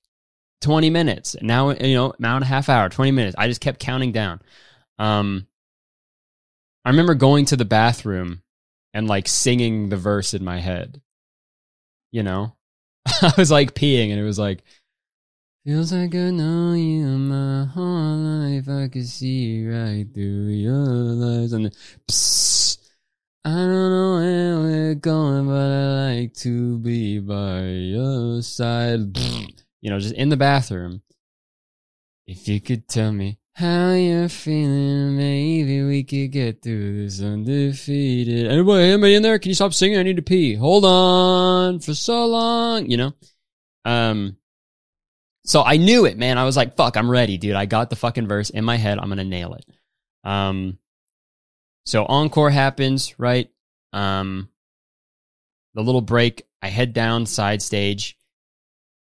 20 0.60 0.90
minutes. 0.90 1.34
Now, 1.40 1.70
you 1.70 1.94
know, 1.94 2.12
now 2.18 2.36
and 2.36 2.44
a 2.44 2.46
half 2.46 2.68
hour, 2.68 2.90
20 2.90 3.10
minutes. 3.10 3.36
I 3.38 3.48
just 3.48 3.62
kept 3.62 3.80
counting 3.80 4.12
down. 4.12 4.42
Um, 4.98 5.46
I 6.84 6.90
remember 6.90 7.14
going 7.14 7.46
to 7.46 7.56
the 7.56 7.64
bathroom 7.64 8.42
and 8.92 9.08
like 9.08 9.28
singing 9.28 9.88
the 9.88 9.96
verse 9.96 10.34
in 10.34 10.44
my 10.44 10.60
head. 10.60 11.00
You 12.10 12.22
know, 12.22 12.54
I 13.06 13.32
was 13.38 13.50
like 13.50 13.74
peeing, 13.74 14.10
and 14.10 14.20
it 14.20 14.24
was 14.24 14.38
like 14.38 14.62
Feels 15.64 15.92
like 15.92 16.12
I 16.16 16.30
know 16.30 16.72
you 16.72 17.06
my 17.06 17.66
whole 17.66 18.16
life. 18.16 18.68
I 18.68 18.88
can 18.88 19.04
see 19.04 19.64
right 19.64 20.04
through 20.12 20.48
your 20.48 20.74
eyes. 20.74 21.52
And 21.52 21.72
psst, 22.08 22.78
I 23.44 23.50
don't 23.50 23.90
know 23.92 24.14
where 24.16 24.58
we're 24.58 24.94
going, 24.96 25.46
but 25.46 25.70
I 25.70 26.16
like 26.16 26.34
to 26.38 26.78
be 26.78 27.20
by 27.20 27.60
your 27.62 28.42
side. 28.42 29.16
You 29.80 29.90
know, 29.90 30.00
just 30.00 30.16
in 30.16 30.30
the 30.30 30.36
bathroom. 30.36 31.02
If 32.26 32.48
you 32.48 32.60
could 32.60 32.88
tell 32.88 33.12
me 33.12 33.38
how 33.54 33.92
you're 33.92 34.28
feeling, 34.28 35.16
maybe 35.16 35.84
we 35.84 36.02
could 36.02 36.32
get 36.32 36.60
through 36.60 37.04
this 37.04 37.22
undefeated. 37.22 38.50
Anybody, 38.50 38.84
anybody 38.86 39.14
in 39.14 39.22
there? 39.22 39.38
Can 39.38 39.50
you 39.50 39.54
stop 39.54 39.74
singing? 39.74 40.00
I 40.00 40.02
need 40.02 40.16
to 40.16 40.22
pee. 40.22 40.56
Hold 40.56 40.84
on 40.84 41.78
for 41.78 41.94
so 41.94 42.26
long. 42.26 42.90
You 42.90 42.96
know, 42.96 43.12
um, 43.84 44.38
so 45.44 45.62
I 45.62 45.76
knew 45.76 46.04
it, 46.04 46.16
man. 46.16 46.38
I 46.38 46.44
was 46.44 46.56
like, 46.56 46.76
fuck, 46.76 46.96
I'm 46.96 47.10
ready, 47.10 47.36
dude. 47.36 47.56
I 47.56 47.66
got 47.66 47.90
the 47.90 47.96
fucking 47.96 48.28
verse 48.28 48.50
in 48.50 48.64
my 48.64 48.76
head. 48.76 48.98
I'm 48.98 49.06
going 49.06 49.18
to 49.18 49.24
nail 49.24 49.54
it. 49.54 49.64
Um, 50.24 50.78
so 51.84 52.04
encore 52.04 52.50
happens, 52.50 53.18
right? 53.18 53.50
Um, 53.92 54.48
the 55.74 55.82
little 55.82 56.00
break, 56.00 56.46
I 56.60 56.68
head 56.68 56.92
down 56.92 57.26
side 57.26 57.60
stage. 57.60 58.16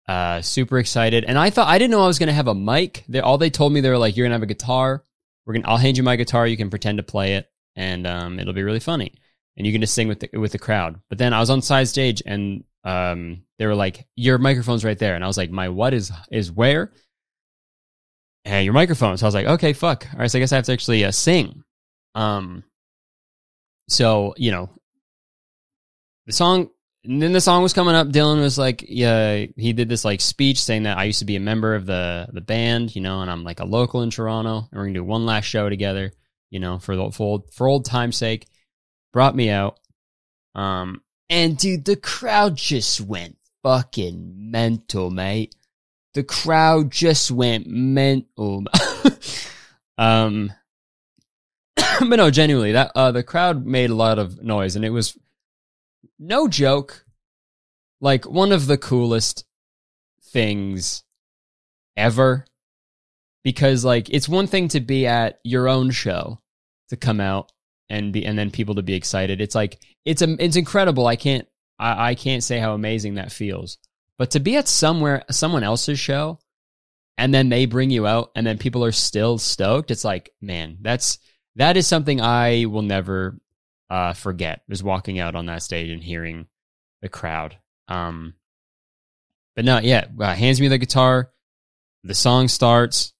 Uh, 0.08 0.42
super 0.42 0.78
excited. 0.78 1.26
And 1.26 1.38
I 1.38 1.50
thought, 1.50 1.68
I 1.68 1.80
didn't 1.80 1.92
know 1.92 2.04
I 2.04 2.08
was 2.08 2.20
going 2.20 2.28
to 2.28 2.34
have 2.34 2.48
a 2.48 2.56
mic. 2.56 3.04
They, 3.10 3.20
all 3.20 3.38
they 3.38 3.50
told 3.50 3.74
me, 3.74 3.82
they 3.82 3.90
were 3.90 3.98
like, 3.98 4.16
you're 4.16 4.26
going 4.26 4.32
to 4.32 4.36
have 4.36 4.44
a 4.44 4.48
guitar. 4.48 5.04
We're 5.46 5.54
going 5.54 5.64
to, 5.64 5.70
I'll 5.70 5.78
hand 5.78 5.98
you 5.98 6.04
my 6.04 6.18
guitar. 6.18 6.46
You 6.46 6.58
can 6.58 6.70
pretend 6.70 7.00
to 7.00 7.04
play 7.04 7.36
it 7.36 7.50
and, 7.76 8.06
um, 8.06 8.40
it'll 8.40 8.54
be 8.54 8.64
really 8.64 8.80
funny. 8.80 9.14
And 9.58 9.66
you 9.66 9.74
can 9.74 9.82
just 9.82 9.96
sing 9.96 10.08
with 10.08 10.20
the, 10.20 10.38
with 10.38 10.52
the 10.52 10.60
crowd. 10.60 11.02
But 11.10 11.18
then 11.18 11.34
I 11.34 11.40
was 11.40 11.50
on 11.50 11.62
side 11.62 11.88
stage 11.88 12.22
and 12.26 12.64
um, 12.84 13.42
they 13.58 13.66
were 13.66 13.76
like, 13.76 14.08
"Your 14.16 14.38
microphone's 14.38 14.86
right 14.86 14.98
there," 14.98 15.16
and 15.16 15.24
I 15.24 15.28
was 15.28 15.38
like, 15.38 15.52
"My 15.52 15.70
what 15.70 15.94
is 15.94 16.12
is 16.32 16.52
where?" 16.52 16.92
And 18.46 18.64
your 18.66 18.74
microphone. 18.74 19.18
So 19.18 19.26
I 19.26 19.28
was 19.28 19.36
like, 19.36 19.48
"Okay, 19.48 19.74
fuck. 19.74 20.08
All 20.14 20.20
right, 20.20 20.32
so 20.32 20.38
I 20.38 20.42
guess 20.42 20.52
I 20.52 20.58
have 20.58 20.66
to 20.66 20.74
actually 20.74 21.04
uh, 21.04 21.12
sing." 21.12 21.64
Um, 22.16 22.64
so 23.90 24.34
you 24.38 24.52
know, 24.52 24.70
the 26.26 26.34
song. 26.34 26.70
And 27.04 27.22
then 27.22 27.32
the 27.32 27.40
song 27.40 27.64
was 27.64 27.72
coming 27.72 27.96
up. 27.96 28.10
Dylan 28.10 28.42
was 28.42 28.58
like, 28.58 28.84
yeah, 28.86 29.46
he 29.56 29.72
did 29.72 29.88
this 29.88 30.04
like 30.04 30.20
speech 30.20 30.62
saying 30.62 30.84
that 30.84 30.98
I 30.98 31.06
used 31.06 31.20
to 31.20 31.26
be 31.26 31.38
a 31.38 31.40
member 31.40 31.74
of 31.74 31.86
the 31.86 32.28
the 32.34 32.42
band, 32.42 32.94
you 32.96 33.02
know, 33.02 33.22
and 33.22 33.32
I'm 33.32 33.46
like 33.46 33.62
a 33.62 33.66
local 33.66 34.02
in 34.02 34.10
Toronto, 34.10 34.58
and 34.58 34.68
we're 34.74 34.86
gonna 34.86 34.96
do 34.96 35.04
one 35.06 35.26
last 35.26 35.46
show 35.46 35.70
together, 35.70 36.12
you 36.50 36.60
know, 36.60 36.80
for 36.80 36.98
the 36.98 37.12
for 37.12 37.24
old, 37.24 37.54
for 37.54 37.68
old 37.68 37.86
time's 37.86 38.18
sake. 38.18 38.46
Brought 39.14 39.38
me 39.38 39.50
out. 39.50 39.80
Um, 40.54 41.02
and 41.30 41.58
dude, 41.58 41.86
the 41.86 41.96
crowd 41.96 42.58
just 42.58 43.00
went 43.00 43.37
fucking 43.68 44.34
mental, 44.50 45.10
mate. 45.12 45.54
The 46.14 46.24
crowd 46.24 46.90
just 46.90 47.30
went 47.30 47.68
mental. 47.68 48.64
um, 49.98 50.54
but 51.76 52.16
no, 52.16 52.32
genuinely, 52.32 52.72
that 52.72 52.94
uh, 52.96 53.12
the 53.12 53.24
crowd 53.24 53.66
made 53.66 53.90
a 53.90 53.96
lot 53.96 54.20
of 54.20 54.42
noise, 54.42 54.78
and 54.78 54.86
it 54.86 54.92
was 54.92 55.18
no 56.18 56.48
joke, 56.48 57.04
like 58.00 58.24
one 58.24 58.54
of 58.54 58.68
the 58.68 58.78
coolest 58.78 59.44
things 60.24 61.04
ever. 61.98 62.46
Because 63.44 63.84
like 63.84 64.10
it's 64.10 64.30
one 64.30 64.48
thing 64.48 64.70
to 64.70 64.80
be 64.80 65.06
at 65.08 65.40
your 65.44 65.68
own 65.68 65.92
show 65.92 66.40
to 66.88 66.96
come 66.96 67.20
out 67.20 67.52
and 67.90 68.14
be 68.14 68.26
and 68.26 68.40
then 68.40 68.50
people 68.50 68.76
to 68.76 68.82
be 68.82 68.94
excited. 68.94 69.42
It's 69.42 69.56
like 69.56 69.82
it's 70.06 70.22
a, 70.22 70.42
it's 70.42 70.56
incredible. 70.56 71.06
I 71.06 71.18
can't 71.18 71.48
I, 71.80 72.10
I 72.10 72.16
can't 72.16 72.44
say 72.44 72.60
how 72.60 72.74
amazing 72.74 73.16
that 73.16 73.32
feels. 73.32 73.78
But 74.18 74.32
to 74.32 74.40
be 74.40 74.56
at 74.58 74.68
somewhere 74.68 75.24
someone 75.30 75.64
else's 75.64 76.00
show 76.00 76.40
and 77.18 77.34
then 77.34 77.50
they 77.50 77.66
bring 77.66 77.90
you 77.90 78.08
out 78.08 78.32
and 78.36 78.46
then 78.46 78.58
people 78.58 78.84
are 78.84 78.92
still 78.92 79.38
stoked, 79.38 79.92
it's 79.92 80.04
like, 80.04 80.32
man, 80.42 80.78
that's 80.82 81.20
that 81.56 81.78
is 81.78 81.88
something 81.88 82.22
I 82.22 82.66
will 82.66 82.82
never 82.82 83.40
uh, 83.90 84.14
forget. 84.14 84.62
Is 84.70 84.84
walking 84.84 85.20
out 85.20 85.36
on 85.36 85.48
that 85.48 85.64
stage 85.64 85.90
and 85.90 86.04
hearing 86.04 86.48
the 87.02 87.10
crowd. 87.10 87.58
Um, 87.88 88.34
but 89.56 89.66
no, 89.66 89.80
yeah, 89.80 90.06
uh, 90.20 90.34
hands 90.34 90.62
me 90.62 90.68
the 90.68 90.78
guitar. 90.78 91.32
The 92.04 92.14
song 92.14 92.48
starts 92.48 93.14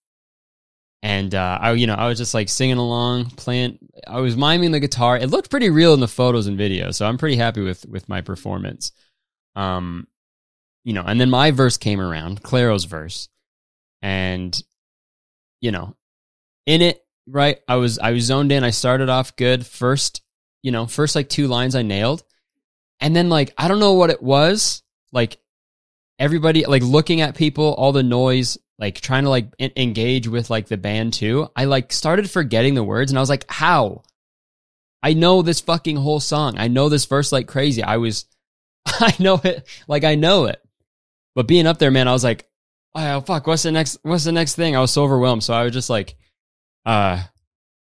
and 1.08 1.34
uh, 1.34 1.58
I, 1.62 1.72
you 1.72 1.88
know, 1.88 1.94
I 1.94 2.10
was 2.10 2.18
just 2.18 2.34
like 2.34 2.50
singing 2.50 2.76
along, 2.76 3.30
playing. 3.30 3.80
I 4.06 4.20
was 4.20 4.36
miming 4.36 4.72
the 4.72 4.82
guitar. 4.82 5.18
It 5.18 5.30
looked 5.30 5.50
pretty 5.50 5.70
real 5.70 5.94
in 5.94 6.02
the 6.02 6.08
photos 6.08 6.48
and 6.48 6.60
videos, 6.60 6.96
so 6.96 7.08
I'm 7.08 7.18
pretty 7.18 7.38
happy 7.38 7.62
with 7.62 7.86
with 7.86 8.10
my 8.10 8.20
performance. 8.20 8.92
Um, 9.56 10.08
you 10.84 10.92
know, 10.92 11.04
and 11.08 11.18
then 11.20 11.30
my 11.30 11.52
verse 11.52 11.78
came 11.78 12.02
around, 12.02 12.44
Clairo's 12.44 12.84
verse, 12.84 13.30
and 14.02 14.62
you 15.62 15.72
know, 15.72 15.96
in 16.66 16.82
it, 16.82 17.06
right? 17.26 17.60
I 17.70 17.78
was 17.78 18.00
I 18.00 18.12
was 18.12 18.26
zoned 18.26 18.52
in. 18.52 18.66
I 18.66 18.72
started 18.72 19.08
off 19.08 19.38
good. 19.38 19.66
First, 19.66 20.22
you 20.62 20.74
know, 20.74 20.88
first 20.88 21.16
like 21.16 21.30
two 21.30 21.48
lines 21.48 21.74
I 21.74 21.84
nailed. 21.84 22.26
And 23.00 23.16
then 23.16 23.30
like 23.30 23.54
I 23.58 23.70
don't 23.70 23.80
know 23.80 23.94
what 23.94 24.10
it 24.10 24.22
was. 24.22 24.84
Like 25.14 25.38
everybody 26.20 26.66
like 26.66 26.84
looking 26.84 27.22
at 27.22 27.34
people, 27.34 27.74
all 27.76 27.94
the 27.94 28.04
noise, 28.04 28.58
like 28.80 29.02
trying 29.02 29.24
to 29.24 29.30
like 29.30 29.50
engage 29.60 30.28
with 30.28 30.50
like 30.50 30.68
the 30.68 30.78
band 30.78 31.14
too. 31.14 31.50
I 31.56 31.66
like 31.66 31.92
started 31.92 32.30
forgetting 32.30 32.76
the 32.76 32.84
words 32.84 33.12
and 33.12 33.18
I 33.18 33.22
was 33.22 33.30
like, 33.30 33.46
"How? 33.50 34.04
I 35.02 35.14
know 35.14 35.42
this 35.42 35.62
fucking 35.62 35.96
whole 35.96 36.20
song. 36.20 36.58
I 36.58 36.68
know 36.68 36.90
this 36.90 37.06
verse 37.06 37.32
like 37.32 37.48
crazy. 37.48 37.84
I 37.84 37.98
was 37.98 38.26
I 38.86 39.16
know 39.20 39.40
it. 39.44 39.68
Like 39.88 40.04
I 40.04 40.16
know 40.16 40.46
it. 40.46 40.62
But 41.36 41.48
being 41.48 41.68
up 41.68 41.78
there, 41.78 41.92
man, 41.92 42.08
I 42.08 42.14
was 42.14 42.24
like, 42.24 42.50
oh 42.96 43.22
fuck, 43.22 43.48
what's 43.48 43.64
the 43.64 43.72
next 43.72 44.00
what's 44.04 44.24
the 44.24 44.32
next 44.32 44.56
thing? 44.56 44.76
I 44.76 44.80
was 44.80 44.92
so 44.92 45.04
overwhelmed. 45.04 45.44
So 45.44 45.54
I 45.54 45.64
was 45.64 45.74
just 45.74 45.90
like, 45.90 46.16
uh 46.86 47.24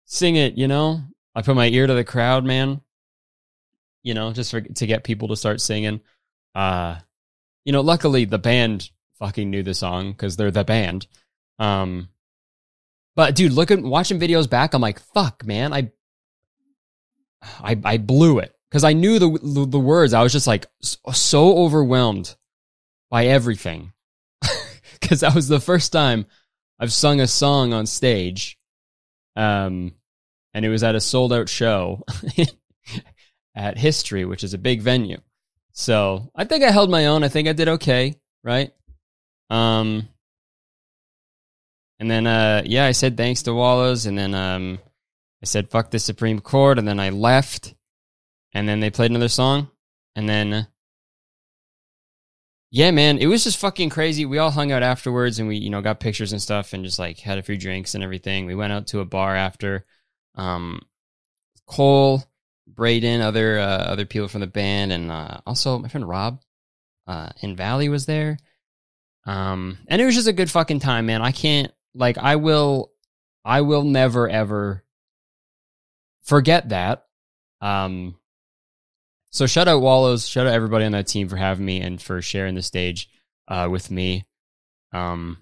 sing 0.06 0.36
it, 0.36 0.58
you 0.58 0.68
know? 0.68 1.02
I 1.36 1.42
put 1.42 1.56
my 1.56 1.68
ear 1.68 1.88
to 1.88 1.94
the 1.94 2.04
crowd, 2.04 2.46
man. 2.46 2.82
You 4.04 4.14
know, 4.14 4.32
just 4.32 4.52
for, 4.52 4.62
to 4.62 4.88
get 4.88 5.04
people 5.04 5.30
to 5.30 5.36
start 5.36 5.62
singing. 5.62 6.02
Uh 6.56 6.98
you 7.66 7.74
know, 7.74 7.82
luckily 7.82 8.26
the 8.26 8.40
band 8.40 8.90
fucking 9.20 9.50
knew 9.50 9.64
the 9.64 9.74
song 9.74 10.12
because 10.12 10.38
they're 10.38 10.52
the 10.52 10.64
band. 10.64 11.08
Um 11.60 12.10
but 13.16 13.36
dude, 13.36 13.52
looking 13.52 13.90
watching 13.90 14.20
videos 14.20 14.50
back, 14.50 14.74
I'm 14.74 14.82
like, 14.82 15.00
fuck, 15.00 15.46
man, 15.46 15.74
I 15.74 15.92
I 17.42 17.80
I 17.84 17.98
blew 17.98 18.40
it 18.40 18.54
because 18.70 18.84
I 18.84 18.94
knew 18.94 19.20
the, 19.20 19.66
the, 19.66 19.80
words. 19.80 20.14
I 20.14 20.24
was 20.24 20.32
just 20.32 20.48
like 20.48 20.66
so 21.14 21.58
overwhelmed 21.58 22.36
by 23.10 23.28
everything 23.28 23.94
because 25.00 25.22
that 25.22 25.36
was 25.36 25.48
the 25.48 25.60
first 25.60 25.92
time 25.92 26.26
I've 26.80 26.94
sung 26.94 27.20
a 27.22 27.28
song 27.28 27.74
on 27.74 27.86
stage, 27.86 28.58
um, 29.36 29.94
and 30.54 30.66
it 30.66 30.70
was 30.70 30.84
at 30.84 30.96
a 30.96 31.02
sold 31.02 31.34
out 31.34 31.50
show 31.50 32.04
at 33.56 33.78
History, 33.78 34.26
which 34.26 34.44
is 34.44 34.54
a 34.54 34.60
big 34.60 34.82
venue. 34.82 35.18
So 35.72 36.32
I 36.36 36.46
think 36.46 36.64
I 36.64 36.72
held 36.72 36.90
my 36.90 37.08
own. 37.08 37.24
I 37.24 37.30
think 37.30 37.48
I 37.48 37.54
did 37.54 37.68
okay, 37.68 38.16
right? 38.44 38.72
Um, 39.50 40.08
and 42.00 42.12
then 42.12 42.28
uh, 42.28 42.64
yeah, 42.66 42.86
I 42.86 42.92
said 42.92 43.18
thanks 43.18 43.44
to 43.44 43.54
Wallows, 43.54 44.06
and 44.06 44.18
then 44.18 44.34
um, 44.34 44.80
I 45.42 45.46
said 45.46 45.70
fuck 45.70 45.92
the 45.92 46.00
Supreme 46.00 46.40
Court, 46.40 46.78
and 46.78 46.88
then 46.88 47.00
I 47.00 47.10
left 47.10 47.74
and 48.54 48.68
then 48.68 48.80
they 48.80 48.90
played 48.90 49.12
another 49.12 49.28
song, 49.28 49.70
and 50.16 50.28
then 50.28 50.68
yeah, 52.72 52.92
man, 52.92 53.18
it 53.20 53.28
was 53.28 53.44
just 53.44 53.60
fucking 53.60 53.90
crazy. 53.90 54.26
We 54.26 54.40
all 54.40 54.52
hung 54.52 54.72
out 54.72 54.84
afterwards, 54.84 55.40
and 55.40 55.48
we 55.48 55.58
you 55.58 55.70
know 55.70 55.82
got 55.82 56.00
pictures 56.00 56.32
and 56.32 56.42
stuff, 56.42 56.74
and 56.74 56.84
just 56.84 57.00
like 57.00 57.20
had 57.20 57.38
a 57.38 57.44
few 57.44 57.58
drinks 57.58 57.94
and 57.94 58.04
everything. 58.04 58.46
We 58.46 58.56
went 58.56 58.74
out 58.74 58.88
to 58.88 59.00
a 59.00 59.06
bar 59.06 59.36
after. 59.36 59.86
Um, 60.36 60.82
Cole, 61.66 62.24
Braeden, 62.68 63.22
other 63.22 63.60
uh, 63.60 63.84
other 63.86 64.06
people 64.06 64.28
from 64.28 64.42
the 64.42 64.48
band, 64.48 64.92
and 64.92 65.12
uh, 65.12 65.40
also 65.46 65.78
my 65.78 65.88
friend 65.88 66.08
Rob 66.08 66.42
uh, 67.06 67.30
in 67.42 67.56
Valley 67.56 67.90
was 67.90 68.06
there. 68.06 68.38
Um, 69.28 69.78
and 69.88 70.02
it 70.02 70.06
was 70.06 70.16
just 70.16 70.28
a 70.28 70.34
good 70.34 70.50
fucking 70.50 70.80
time, 70.80 71.06
man. 71.06 71.22
I 71.22 71.32
can't 71.32 71.72
like 71.94 72.18
I 72.18 72.38
will 72.38 72.92
I 73.44 73.62
will 73.62 73.84
never 73.84 74.28
ever 74.28 74.84
forget 76.24 76.70
that. 76.70 77.06
Um, 77.62 78.16
so 79.32 79.46
shout 79.46 79.68
out 79.68 79.82
Wallows, 79.82 80.28
shout 80.28 80.48
out 80.48 80.54
everybody 80.54 80.86
on 80.86 80.94
that 80.94 81.08
team 81.08 81.28
for 81.28 81.36
having 81.36 81.66
me 81.66 81.82
and 81.82 82.02
for 82.02 82.22
sharing 82.22 82.56
the 82.56 82.62
stage 82.62 83.10
uh, 83.48 83.68
with 83.70 83.92
me. 83.92 84.26
Um, 84.94 85.38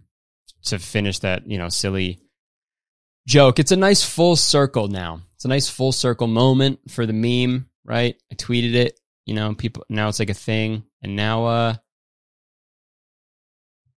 to 0.65 0.79
finish 0.79 1.19
that, 1.19 1.47
you 1.47 1.57
know, 1.57 1.69
silly 1.69 2.19
joke. 3.27 3.59
It's 3.59 3.71
a 3.71 3.77
nice 3.77 4.03
full 4.03 4.35
circle 4.35 4.87
now. 4.87 5.21
It's 5.35 5.45
a 5.45 5.49
nice 5.49 5.69
full 5.69 5.91
circle 5.91 6.27
moment 6.27 6.79
for 6.89 7.05
the 7.05 7.13
meme, 7.13 7.69
right? 7.83 8.15
I 8.31 8.35
tweeted 8.35 8.73
it, 8.73 8.99
you 9.25 9.35
know, 9.35 9.53
people 9.53 9.85
now 9.89 10.09
it's 10.09 10.19
like 10.19 10.29
a 10.29 10.35
thing. 10.35 10.83
And 11.01 11.15
now 11.15 11.45
uh 11.45 11.75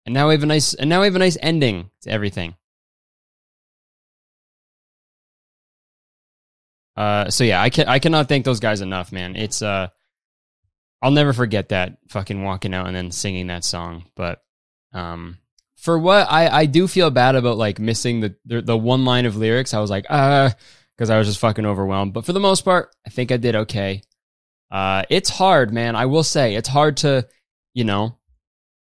and 0.08 0.13
now 0.13 0.30
we 0.30 0.34
have 0.34 0.43
a 0.43 0.48
nice 0.48 0.74
and 0.74 0.89
now 0.89 1.02
we 1.02 1.06
have 1.08 1.15
a 1.17 1.20
nice 1.20 1.38
ending 1.41 1.91
to 2.02 2.10
everything. 2.10 2.56
Uh, 6.96 7.30
so 7.30 7.43
yeah, 7.43 7.62
I 7.62 7.70
can 7.70 7.89
I 7.89 8.00
cannot 8.00 8.30
thank 8.30 8.46
those 8.46 8.62
guys 8.62 8.80
enough, 8.80 9.12
man. 9.12 9.36
It's 9.36 9.62
uh, 9.62 9.89
I'll 11.02 11.12
never 11.12 11.34
forget 11.34 11.70
that 11.70 11.98
fucking 12.08 12.41
walking 12.41 12.74
out 12.74 12.88
and 12.88 12.96
then 12.96 13.12
singing 13.12 13.48
that 13.48 13.65
song. 13.65 14.06
But 14.15 14.41
um, 14.93 15.39
for 15.76 16.00
what 16.00 16.32
I 16.32 16.48
I 16.48 16.65
do 16.67 16.88
feel 16.88 17.12
bad 17.12 17.36
about 17.36 17.58
like 17.58 17.78
missing 17.78 18.22
the 18.22 18.36
the, 18.46 18.62
the 18.62 18.78
one 18.78 19.04
line 19.04 19.26
of 19.26 19.36
lyrics. 19.36 19.74
I 19.74 19.80
was 19.80 19.89
like 19.89 20.06
uh, 20.10 20.52
because 20.96 21.10
I 21.10 21.17
was 21.17 21.28
just 21.28 21.39
fucking 21.39 21.65
overwhelmed. 21.65 22.13
But 22.13 22.24
for 22.24 22.32
the 22.32 22.39
most 22.39 22.63
part, 22.63 22.96
I 23.06 23.10
think 23.10 23.34
I 23.34 23.38
did 23.38 23.56
okay. 23.56 24.04
Uh, 24.72 25.04
it's 25.10 25.30
hard, 25.30 25.74
man. 25.74 25.98
I 25.98 26.06
will 26.06 26.24
say 26.24 26.56
it's 26.56 26.70
hard 26.70 26.98
to, 26.98 27.28
you 27.74 27.84
know, 27.84 28.17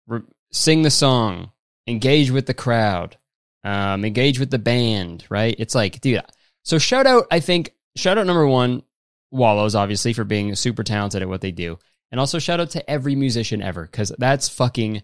re- 0.07 0.21
sing 0.51 0.81
the 0.81 0.89
song, 0.91 1.51
engage 1.87 2.31
with 2.31 2.45
the 2.45 2.53
crowd, 2.53 3.17
um, 3.63 4.05
engage 4.05 4.39
with 4.39 4.51
the 4.51 4.59
band, 4.59 5.25
right? 5.29 5.55
It's 5.57 5.75
like, 5.75 6.01
dude. 6.01 6.21
So 6.63 6.77
shout 6.77 7.07
out, 7.07 7.27
I 7.31 7.39
think 7.39 7.73
shout 7.95 8.17
out 8.17 8.27
number 8.27 8.47
one, 8.47 8.83
Wallows, 9.31 9.75
obviously, 9.75 10.13
for 10.13 10.23
being 10.23 10.55
super 10.55 10.83
talented 10.83 11.21
at 11.21 11.29
what 11.29 11.41
they 11.41 11.51
do. 11.51 11.77
And 12.11 12.19
also 12.19 12.39
shout 12.39 12.59
out 12.59 12.71
to 12.71 12.89
every 12.89 13.15
musician 13.15 13.61
ever, 13.61 13.83
because 13.83 14.11
that's 14.17 14.49
fucking 14.49 15.03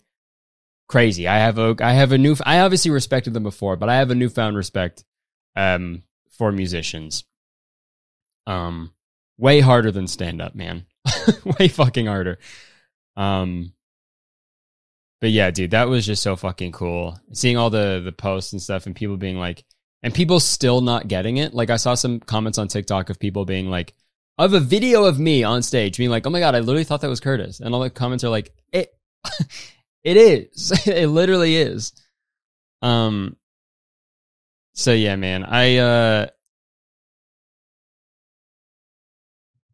crazy. 0.88 1.28
I 1.28 1.38
have 1.38 1.58
a 1.58 1.76
I 1.80 1.94
have 1.94 2.12
a 2.12 2.18
new 2.18 2.36
I 2.46 2.60
obviously 2.60 2.92
respected 2.92 3.34
them 3.34 3.44
before, 3.44 3.76
but 3.76 3.90
I 3.90 3.98
have 3.98 4.12
a 4.12 4.16
newfound 4.16 4.58
respect 4.58 5.04
um 5.56 6.04
for 6.32 6.52
musicians. 6.52 7.24
Um 8.48 8.92
way 9.38 9.60
harder 9.60 9.92
than 9.92 10.08
stand 10.08 10.42
up, 10.42 10.56
man. 10.56 10.86
way 11.60 11.68
fucking 11.68 12.08
harder. 12.08 12.40
Um 13.16 13.74
but 15.26 15.32
yeah, 15.32 15.50
dude, 15.50 15.72
that 15.72 15.90
was 15.90 16.06
just 16.06 16.22
so 16.22 16.36
fucking 16.36 16.72
cool. 16.72 17.20
Seeing 17.34 17.58
all 17.58 17.72
the 17.72 18.00
the 18.06 18.12
posts 18.12 18.54
and 18.54 18.62
stuff 18.62 18.86
and 18.86 18.96
people 18.96 19.18
being 19.18 19.40
like, 19.40 19.64
and 20.04 20.14
people 20.14 20.40
still 20.40 20.82
not 20.82 21.08
getting 21.08 21.38
it. 21.38 21.52
Like 21.52 21.72
I 21.72 21.78
saw 21.78 21.96
some 21.96 22.20
comments 22.20 22.60
on 22.60 22.68
TikTok 22.68 23.10
of 23.10 23.18
people 23.18 23.44
being 23.44 23.68
like, 23.68 23.96
have 24.38 24.54
a 24.54 24.60
video 24.60 25.06
of 25.06 25.18
me 25.18 25.44
on 25.44 25.64
stage 25.64 25.98
being 25.98 26.12
like, 26.12 26.28
oh 26.28 26.30
my 26.30 26.40
God, 26.40 26.54
I 26.54 26.60
literally 26.60 26.84
thought 26.84 27.02
that 27.02 27.10
was 27.10 27.22
Curtis. 27.22 27.60
And 27.60 27.74
all 27.74 27.82
the 27.82 27.90
comments 27.90 28.24
are 28.24 28.30
like, 28.30 28.54
it, 28.72 28.94
it 30.04 30.16
is. 30.16 30.72
it 30.88 31.08
literally 31.08 31.56
is. 31.56 31.92
Um, 32.84 33.36
so 34.74 34.94
yeah, 34.94 35.16
man, 35.16 35.44
I, 35.44 35.78
uh, 35.78 36.28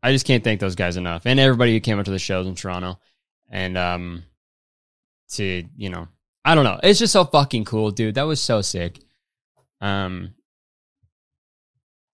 I 0.02 0.14
just 0.14 0.26
can't 0.26 0.46
thank 0.46 0.62
those 0.62 0.76
guys 0.76 0.96
enough 0.96 1.24
and 1.26 1.42
everybody 1.42 1.74
who 1.74 1.82
came 1.82 2.00
up 2.00 2.06
to 2.06 2.12
the 2.12 2.20
shows 2.20 2.48
in 2.48 2.56
Toronto 2.56 3.02
and, 3.50 3.78
um, 3.78 4.24
to, 5.36 5.64
you 5.76 5.90
know, 5.90 6.08
I 6.44 6.56
don't 6.56 6.64
know. 6.64 6.80
It's 6.82 7.00
just 7.00 7.14
so 7.14 7.26
fucking 7.26 7.66
cool, 7.66 7.92
dude. 7.92 8.16
That 8.16 8.24
was 8.24 8.42
so 8.42 8.62
sick. 8.62 9.00
Um, 9.80 10.34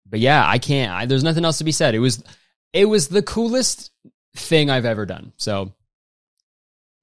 but 0.05 0.19
yeah, 0.19 0.47
I 0.47 0.59
can't. 0.59 0.91
I, 0.91 1.05
there's 1.05 1.23
nothing 1.23 1.45
else 1.45 1.57
to 1.57 1.63
be 1.63 1.71
said. 1.71 1.95
It 1.95 1.99
was, 1.99 2.23
it 2.71 2.85
was 2.85 3.07
the 3.07 3.21
coolest 3.21 3.91
thing 4.35 4.69
I've 4.69 4.85
ever 4.85 5.05
done. 5.05 5.33
So 5.37 5.73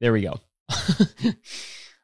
there 0.00 0.12
we 0.12 0.22
go. 0.22 0.40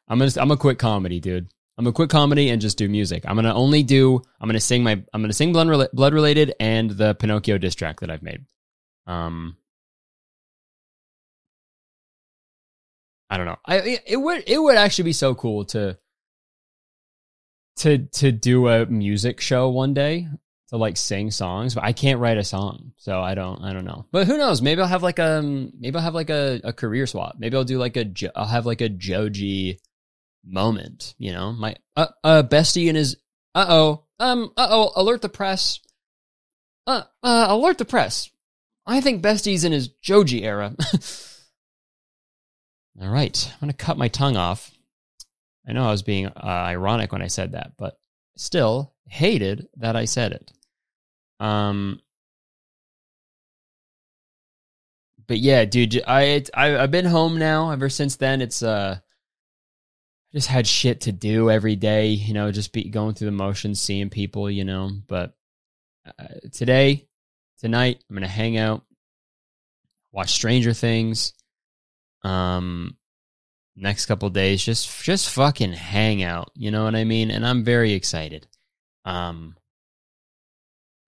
I'm 0.07 0.19
gonna, 0.19 0.31
I'm 0.37 0.47
gonna 0.47 0.57
quit 0.57 0.79
comedy, 0.79 1.19
dude. 1.19 1.47
I'm 1.77 1.83
gonna 1.83 1.93
quit 1.93 2.09
comedy 2.09 2.49
and 2.49 2.61
just 2.61 2.77
do 2.77 2.89
music. 2.89 3.23
I'm 3.27 3.35
gonna 3.35 3.53
only 3.53 3.83
do. 3.83 4.21
I'm 4.39 4.47
gonna 4.47 4.59
sing 4.59 4.83
my. 4.83 4.91
I'm 5.13 5.21
gonna 5.21 5.33
sing 5.33 5.53
blood, 5.53 5.89
blood 5.93 6.13
related 6.13 6.53
and 6.59 6.89
the 6.91 7.13
Pinocchio 7.15 7.57
diss 7.57 7.75
track 7.75 7.99
that 7.99 8.09
I've 8.09 8.23
made. 8.23 8.45
Um, 9.05 9.57
I 13.29 13.37
don't 13.37 13.45
know. 13.45 13.57
I 13.65 13.99
it 14.05 14.17
would 14.17 14.43
it 14.47 14.57
would 14.57 14.77
actually 14.77 15.05
be 15.05 15.13
so 15.13 15.35
cool 15.35 15.65
to 15.65 15.97
to 17.77 17.99
to 17.99 18.31
do 18.31 18.67
a 18.67 18.85
music 18.85 19.41
show 19.41 19.69
one 19.69 19.93
day 19.93 20.27
to 20.69 20.77
like 20.77 20.97
sing 20.97 21.31
songs, 21.31 21.75
but 21.75 21.83
I 21.83 21.93
can't 21.93 22.19
write 22.19 22.37
a 22.37 22.43
song, 22.43 22.91
so 22.97 23.21
I 23.21 23.35
don't 23.35 23.63
I 23.63 23.73
don't 23.73 23.85
know. 23.85 24.05
But 24.11 24.27
who 24.27 24.37
knows? 24.37 24.61
Maybe 24.61 24.81
I'll 24.81 24.87
have 24.87 25.03
like 25.03 25.19
a 25.19 25.39
um, 25.39 25.71
maybe 25.79 25.95
I'll 25.97 26.03
have 26.03 26.15
like 26.15 26.29
a, 26.29 26.61
a 26.63 26.73
career 26.73 27.05
swap. 27.05 27.35
Maybe 27.37 27.55
I'll 27.55 27.63
do 27.63 27.77
like 27.77 27.97
a 27.97 28.05
I'll 28.35 28.45
have 28.45 28.65
like 28.65 28.81
a 28.81 28.89
Joji 28.89 29.79
moment. 30.45 31.15
You 31.17 31.33
know, 31.33 31.51
my 31.51 31.75
uh, 31.95 32.07
uh 32.23 32.43
bestie 32.43 32.87
and 32.87 32.97
his 32.97 33.17
uh 33.55 33.65
oh 33.69 34.03
um 34.19 34.51
uh 34.57 34.67
oh 34.69 34.91
alert 34.95 35.21
the 35.21 35.29
press 35.29 35.79
uh 36.85 37.03
uh 37.23 37.47
alert 37.49 37.77
the 37.77 37.85
press. 37.85 38.29
I 38.85 39.01
think 39.01 39.21
bestie's 39.21 39.65
in 39.65 39.73
his 39.73 39.89
Joji 39.89 40.43
era. 40.43 40.73
All 42.99 43.09
right, 43.09 43.47
I'm 43.53 43.59
gonna 43.59 43.73
cut 43.73 43.97
my 43.97 44.07
tongue 44.07 44.37
off. 44.37 44.71
I 45.67 45.73
know 45.73 45.87
I 45.87 45.91
was 45.91 46.01
being 46.01 46.25
uh, 46.25 46.31
ironic 46.43 47.11
when 47.11 47.21
I 47.21 47.27
said 47.27 47.51
that, 47.51 47.73
but 47.77 47.99
still 48.37 48.95
hated 49.07 49.67
that 49.77 49.95
I 49.95 50.05
said 50.05 50.31
it. 50.31 50.51
Um, 51.39 51.99
but 55.27 55.37
yeah, 55.37 55.65
dude, 55.65 56.01
I, 56.07 56.43
I 56.55 56.77
I've 56.77 56.91
been 56.91 57.05
home 57.05 57.37
now 57.37 57.69
ever 57.69 57.89
since 57.89 58.15
then. 58.15 58.41
It's 58.41 58.63
uh, 58.63 58.97
I 58.99 60.37
just 60.37 60.47
had 60.47 60.65
shit 60.65 61.01
to 61.01 61.11
do 61.11 61.51
every 61.51 61.75
day, 61.75 62.07
you 62.09 62.33
know, 62.33 62.51
just 62.51 62.73
be 62.73 62.89
going 62.89 63.13
through 63.13 63.27
the 63.27 63.31
motions, 63.31 63.79
seeing 63.79 64.09
people, 64.09 64.49
you 64.49 64.63
know. 64.63 64.89
But 65.07 65.35
uh, 66.07 66.49
today, 66.51 67.07
tonight, 67.59 68.03
I'm 68.09 68.15
gonna 68.15 68.27
hang 68.27 68.57
out, 68.57 68.83
watch 70.11 70.31
Stranger 70.31 70.73
Things. 70.73 71.33
Um, 72.23 72.97
next 73.75 74.07
couple 74.07 74.29
days, 74.29 74.63
just 74.63 75.03
just 75.03 75.29
fucking 75.29 75.73
hang 75.73 76.23
out. 76.23 76.51
You 76.55 76.71
know 76.71 76.83
what 76.83 76.95
I 76.95 77.03
mean? 77.03 77.31
And 77.31 77.45
I'm 77.45 77.63
very 77.63 77.93
excited. 77.93 78.47
Um, 79.05 79.55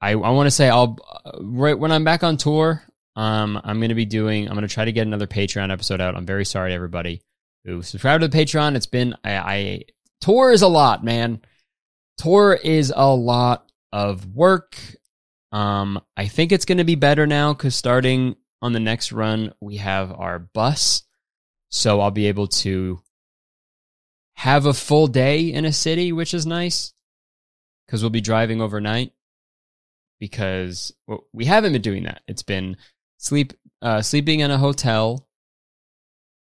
I 0.02 0.12
I 0.12 0.30
want 0.30 0.48
to 0.48 0.52
say 0.52 0.70
I'll 0.70 0.98
right 1.42 1.78
when 1.78 1.92
I'm 1.92 2.04
back 2.04 2.24
on 2.24 2.38
tour. 2.38 2.84
Um, 3.16 3.60
I'm 3.64 3.82
gonna 3.82 3.96
be 3.96 4.06
doing. 4.06 4.48
I'm 4.48 4.56
gonna 4.56 4.68
try 4.68 4.86
to 4.86 4.92
get 4.92 5.08
another 5.08 5.28
Patreon 5.28 5.72
episode 5.72 6.00
out. 6.00 6.16
I'm 6.16 6.26
very 6.26 6.46
sorry, 6.46 6.72
to 6.72 6.76
everybody 6.76 7.22
who 7.66 7.82
subscribed 7.82 8.22
to 8.22 8.28
the 8.28 8.38
Patreon. 8.38 8.76
It's 8.76 8.86
been 8.86 9.16
I, 9.24 9.36
I 9.36 9.82
tour 10.22 10.52
is 10.52 10.62
a 10.62 10.68
lot, 10.68 11.04
man. 11.04 11.42
Tour 12.18 12.54
is 12.54 12.94
a 12.96 13.14
lot 13.14 13.70
of 13.92 14.36
work. 14.36 14.78
Um, 15.52 16.00
I 16.16 16.28
think 16.28 16.52
it's 16.52 16.66
gonna 16.66 16.86
be 16.86 16.96
better 16.96 17.28
now 17.28 17.54
because 17.54 17.76
starting 17.76 18.36
on 18.62 18.74
the 18.74 18.80
next 18.80 19.12
run, 19.12 19.54
we 19.62 19.78
have 19.78 20.12
our 20.12 20.40
bus, 20.40 21.04
so 21.70 22.02
I'll 22.02 22.12
be 22.12 22.28
able 22.28 22.48
to 22.48 23.02
have 24.36 24.66
a 24.66 24.74
full 24.74 25.08
day 25.08 25.52
in 25.52 25.66
a 25.66 25.74
city, 25.74 26.12
which 26.12 26.34
is 26.34 26.46
nice 26.46 26.94
because 27.86 28.02
we'll 28.02 28.10
be 28.10 28.22
driving 28.22 28.62
overnight. 28.62 29.14
Because 30.20 30.92
well, 31.08 31.26
we 31.32 31.46
haven't 31.46 31.72
been 31.74 31.82
doing 31.82 32.04
that. 32.04 32.22
It's 32.28 32.44
been 32.44 32.76
sleep, 33.18 33.54
uh, 33.82 34.02
sleeping 34.02 34.42
in 34.42 34.52
a 34.52 34.58
hotel 34.58 35.30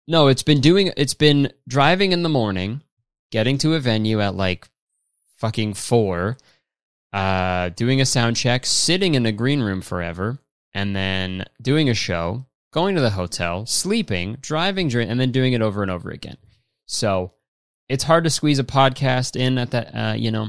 no, 0.06 0.28
it's 0.28 0.42
been 0.42 0.60
doing 0.60 0.92
it's 0.96 1.14
been 1.14 1.52
driving 1.66 2.12
in 2.12 2.22
the 2.22 2.28
morning, 2.28 2.82
getting 3.30 3.58
to 3.58 3.74
a 3.74 3.80
venue 3.80 4.20
at 4.20 4.34
like 4.34 4.68
fucking 5.38 5.74
4, 5.74 6.36
uh 7.12 7.68
doing 7.70 8.00
a 8.00 8.06
sound 8.06 8.36
check, 8.36 8.66
sitting 8.66 9.14
in 9.14 9.24
a 9.26 9.32
green 9.32 9.60
room 9.60 9.80
forever, 9.80 10.38
and 10.74 10.94
then 10.94 11.44
doing 11.62 11.88
a 11.88 11.94
show, 11.94 12.46
going 12.72 12.96
to 12.96 13.00
the 13.00 13.10
hotel, 13.10 13.64
sleeping, 13.66 14.36
driving 14.40 14.88
and 15.08 15.20
then 15.20 15.32
doing 15.32 15.52
it 15.52 15.62
over 15.62 15.82
and 15.82 15.90
over 15.90 16.10
again. 16.10 16.36
So, 16.86 17.32
it's 17.88 18.04
hard 18.04 18.24
to 18.24 18.30
squeeze 18.30 18.58
a 18.58 18.64
podcast 18.64 19.36
in 19.36 19.58
at 19.58 19.70
that 19.72 19.94
uh, 19.94 20.14
you 20.14 20.30
know. 20.30 20.48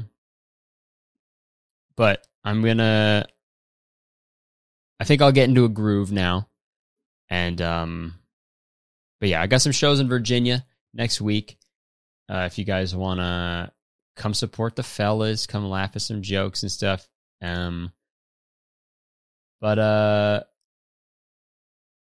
But 1.96 2.26
I'm 2.44 2.62
to 2.78 3.26
I 5.00 5.04
think 5.04 5.22
I'll 5.22 5.32
get 5.32 5.50
into 5.50 5.66
a 5.66 5.70
groove 5.70 6.12
now. 6.12 6.48
And 7.30 7.62
um 7.62 8.16
but 9.20 9.30
yeah, 9.30 9.42
I 9.42 9.48
got 9.48 9.62
some 9.62 9.72
shows 9.72 10.00
in 10.00 10.08
Virginia 10.08 10.66
next 10.94 11.22
week. 11.22 11.58
Uh, 12.30 12.44
if 12.48 12.58
you 12.58 12.66
guys 12.66 12.96
want 12.96 13.20
to 13.20 13.72
come 14.16 14.34
support 14.34 14.76
the 14.76 14.84
fellas, 14.84 15.48
come 15.48 15.70
laugh 15.70 15.96
at 15.96 16.02
some 16.02 16.22
jokes 16.22 16.64
and 16.64 16.72
stuff. 16.72 17.08
Um, 17.42 17.92
but 19.62 19.80
uh, 19.80 20.44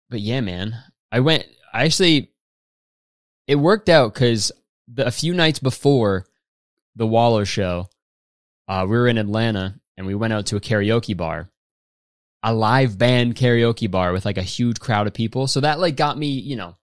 but 0.10 0.20
yeah, 0.20 0.42
man, 0.42 0.76
I 1.12 1.20
went. 1.20 1.46
I 1.74 1.86
actually, 1.86 2.32
it 3.48 3.56
worked 3.56 3.90
out 3.90 4.14
because 4.14 4.52
a 4.98 5.12
few 5.12 5.34
nights 5.34 5.60
before 5.60 6.26
the 6.96 7.08
Wallows 7.08 7.48
show, 7.48 7.90
uh, 8.68 8.86
we 8.90 8.98
were 8.98 9.08
in 9.08 9.18
Atlanta 9.18 9.80
and 9.98 10.08
we 10.08 10.16
went 10.16 10.34
out 10.34 10.48
to 10.48 10.56
a 10.56 10.62
karaoke 10.62 11.16
bar, 11.16 11.50
a 12.42 12.54
live 12.54 12.98
band 12.98 13.36
karaoke 13.36 13.90
bar 13.90 14.14
with 14.14 14.26
like 14.26 14.38
a 14.38 14.44
huge 14.44 14.80
crowd 14.80 15.08
of 15.08 15.14
people. 15.14 15.48
So 15.48 15.62
that 15.62 15.80
like 15.80 15.96
got 15.96 16.18
me, 16.18 16.28
you 16.28 16.56
know, 16.56 16.76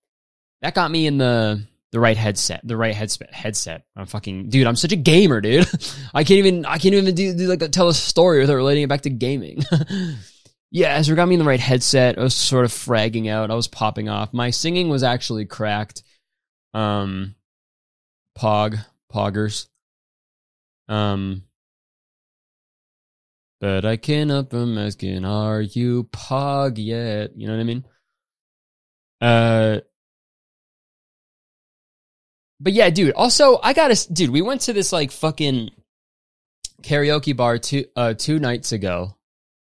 that 0.63 0.75
got 0.75 0.91
me 0.91 1.07
in 1.07 1.19
the 1.19 1.67
the 1.93 2.01
right 2.01 2.17
headset, 2.17 2.61
the 2.63 2.77
right 2.77 2.95
headset. 2.95 3.33
Headset. 3.33 3.85
I'm 3.97 4.07
fucking 4.07 4.51
dude. 4.51 4.67
I'm 4.67 4.77
such 4.77 4.93
a 4.93 4.97
gamer, 4.97 5.41
dude. 5.41 5.67
I 6.15 6.25
can't 6.25 6.39
even. 6.39 6.65
I 6.65 6.79
can't 6.79 6.95
even 6.95 7.15
do, 7.15 7.35
do 7.35 7.47
like 7.47 7.71
tell 7.73 7.89
a 7.89 7.95
story 7.95 8.41
without 8.41 8.55
relating 8.55 8.85
it 8.85 8.89
back 8.89 9.03
to 9.03 9.11
gaming. 9.11 9.65
yeah, 10.71 10.99
it 10.99 11.15
got 11.15 11.29
me 11.29 11.35
in 11.35 11.39
the 11.39 11.45
right 11.45 11.61
headset. 11.61 12.19
I 12.19 12.23
was 12.23 12.35
sort 12.35 12.65
of 12.65 12.73
fragging 12.73 13.29
out. 13.29 13.51
I 13.51 13.55
was 13.55 13.69
popping 13.69 14.09
off. 14.09 14.33
My 14.33 14.51
singing 14.51 14.89
was 14.89 15.03
actually 15.03 15.45
cracked. 15.47 16.03
Um, 16.75 17.35
pog, 18.39 18.79
poggers. 19.13 19.69
Um, 20.89 21.45
but 23.61 23.85
I 23.85 23.97
can't 23.97 24.51
from 24.51 24.77
asking, 24.77 25.25
are 25.25 25.61
you 25.61 26.05
pog 26.05 26.75
yet? 26.77 27.37
You 27.37 27.47
know 27.47 27.55
what 27.55 27.61
I 27.61 27.65
mean? 27.65 27.85
Uh, 29.21 29.81
but 32.61 32.73
yeah, 32.73 32.91
dude. 32.91 33.15
Also, 33.15 33.59
I 33.63 33.73
gotta, 33.73 34.13
dude. 34.13 34.31
We 34.31 34.43
went 34.43 34.63
to 34.63 34.73
this 34.73 34.93
like 34.93 35.11
fucking 35.11 35.71
karaoke 36.83 37.35
bar 37.37 37.59
two 37.59 37.87
uh 37.97 38.15
two 38.15 38.39
nights 38.39 38.73
ago, 38.73 39.16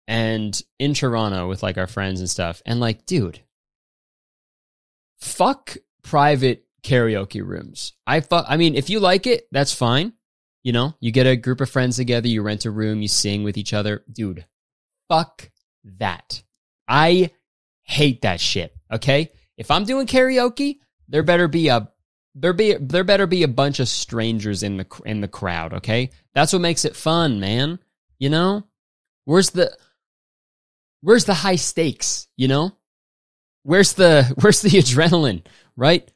and 0.07 0.59
in 0.79 0.93
Toronto 0.93 1.47
with 1.47 1.63
like 1.63 1.77
our 1.77 1.87
friends 1.87 2.19
and 2.19 2.29
stuff. 2.29 2.61
And 2.65 2.79
like, 2.79 3.05
dude, 3.05 3.41
fuck 5.19 5.77
private 6.03 6.65
karaoke 6.83 7.45
rooms. 7.45 7.93
I 8.05 8.19
fuck. 8.19 8.45
I 8.47 8.57
mean, 8.57 8.75
if 8.75 8.89
you 8.89 8.99
like 8.99 9.27
it, 9.27 9.47
that's 9.51 9.73
fine. 9.73 10.13
You 10.63 10.71
know, 10.71 10.95
you 10.99 11.11
get 11.11 11.27
a 11.27 11.35
group 11.35 11.61
of 11.61 11.69
friends 11.69 11.97
together, 11.97 12.27
you 12.27 12.41
rent 12.41 12.65
a 12.65 12.71
room, 12.71 13.01
you 13.01 13.07
sing 13.07 13.43
with 13.43 13.57
each 13.57 13.73
other, 13.73 14.03
dude. 14.11 14.45
Fuck 15.09 15.51
that. 15.83 16.41
I 16.87 17.31
hate 17.83 18.21
that 18.21 18.39
shit. 18.39 18.73
Okay, 18.91 19.31
if 19.57 19.71
I'm 19.71 19.83
doing 19.83 20.07
karaoke, 20.07 20.79
there 21.07 21.23
better 21.23 21.47
be 21.47 21.67
a 21.67 21.89
there 22.35 22.53
be 22.53 22.73
there 22.73 23.03
better 23.03 23.27
be 23.27 23.43
a 23.43 23.47
bunch 23.47 23.79
of 23.79 23.87
strangers 23.87 24.63
in 24.63 24.77
the 24.77 25.01
in 25.05 25.21
the 25.21 25.27
crowd, 25.27 25.73
okay? 25.73 26.11
That's 26.33 26.53
what 26.53 26.61
makes 26.61 26.85
it 26.85 26.95
fun, 26.95 27.39
man. 27.39 27.79
You 28.19 28.29
know? 28.29 28.63
Where's 29.25 29.51
the 29.51 29.75
where's 31.03 31.25
the 31.25 31.33
high 31.33 31.57
stakes, 31.57 32.27
you 32.37 32.47
know? 32.47 32.71
Where's 33.61 33.93
the 33.93 34.33
where's 34.41 34.61
the 34.61 34.69
adrenaline, 34.69 35.45
right? 35.75 36.09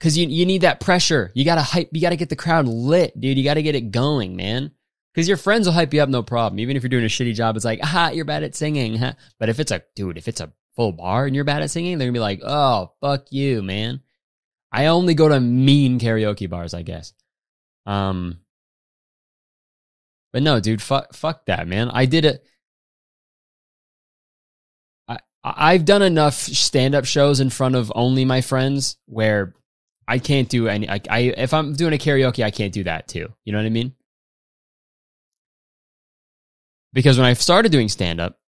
Cuz 0.00 0.16
you 0.16 0.28
you 0.28 0.46
need 0.46 0.60
that 0.62 0.80
pressure. 0.80 1.32
You 1.34 1.44
got 1.44 1.56
to 1.56 1.62
hype, 1.62 1.88
you 1.92 2.00
got 2.00 2.10
to 2.10 2.16
get 2.16 2.28
the 2.28 2.36
crowd 2.36 2.68
lit, 2.68 3.18
dude. 3.18 3.36
You 3.36 3.44
got 3.44 3.54
to 3.54 3.62
get 3.62 3.74
it 3.74 3.90
going, 3.90 4.36
man. 4.36 4.72
Cuz 5.14 5.28
your 5.28 5.36
friends 5.36 5.66
will 5.66 5.74
hype 5.74 5.92
you 5.92 6.02
up 6.02 6.08
no 6.08 6.22
problem. 6.22 6.60
Even 6.60 6.76
if 6.76 6.82
you're 6.82 6.90
doing 6.90 7.04
a 7.04 7.08
shitty 7.08 7.34
job, 7.34 7.56
it's 7.56 7.64
like, 7.64 7.80
"Ah, 7.82 8.10
you're 8.10 8.24
bad 8.24 8.42
at 8.42 8.54
singing." 8.54 8.96
Huh? 8.96 9.14
But 9.38 9.48
if 9.48 9.58
it's 9.58 9.72
a 9.72 9.82
dude, 9.94 10.18
if 10.18 10.28
it's 10.28 10.40
a 10.40 10.52
full 10.76 10.92
bar 10.92 11.26
and 11.26 11.34
you're 11.34 11.44
bad 11.44 11.62
at 11.62 11.70
singing, 11.70 11.98
they're 11.98 12.06
going 12.06 12.14
to 12.14 12.18
be 12.18 12.20
like, 12.20 12.40
"Oh, 12.42 12.92
fuck 13.00 13.26
you, 13.30 13.62
man." 13.62 14.00
I 14.72 14.86
only 14.86 15.14
go 15.14 15.28
to 15.28 15.38
mean 15.38 15.98
karaoke 16.00 16.48
bars, 16.48 16.72
I 16.72 16.80
guess. 16.82 17.12
Um, 17.84 18.38
but 20.32 20.42
no, 20.42 20.60
dude, 20.60 20.80
fuck, 20.80 21.12
fuck 21.12 21.44
that, 21.46 21.68
man. 21.68 21.90
I 21.90 22.06
did 22.06 22.24
it. 22.24 22.46
I've 25.44 25.84
done 25.84 26.02
enough 26.02 26.34
stand 26.34 26.94
up 26.94 27.04
shows 27.04 27.40
in 27.40 27.50
front 27.50 27.74
of 27.74 27.92
only 27.94 28.24
my 28.24 28.40
friends 28.40 28.96
where 29.06 29.54
I 30.06 30.18
can't 30.18 30.48
do 30.48 30.68
any. 30.68 30.88
I, 30.88 31.00
I 31.10 31.18
if 31.36 31.52
I'm 31.52 31.74
doing 31.74 31.94
a 31.94 31.98
karaoke, 31.98 32.44
I 32.44 32.50
can't 32.50 32.72
do 32.72 32.84
that 32.84 33.08
too. 33.08 33.32
You 33.44 33.52
know 33.52 33.58
what 33.58 33.66
I 33.66 33.70
mean? 33.70 33.94
Because 36.92 37.18
when 37.18 37.26
I 37.26 37.32
started 37.32 37.72
doing 37.72 37.88
stand 37.88 38.20
up, 38.20 38.38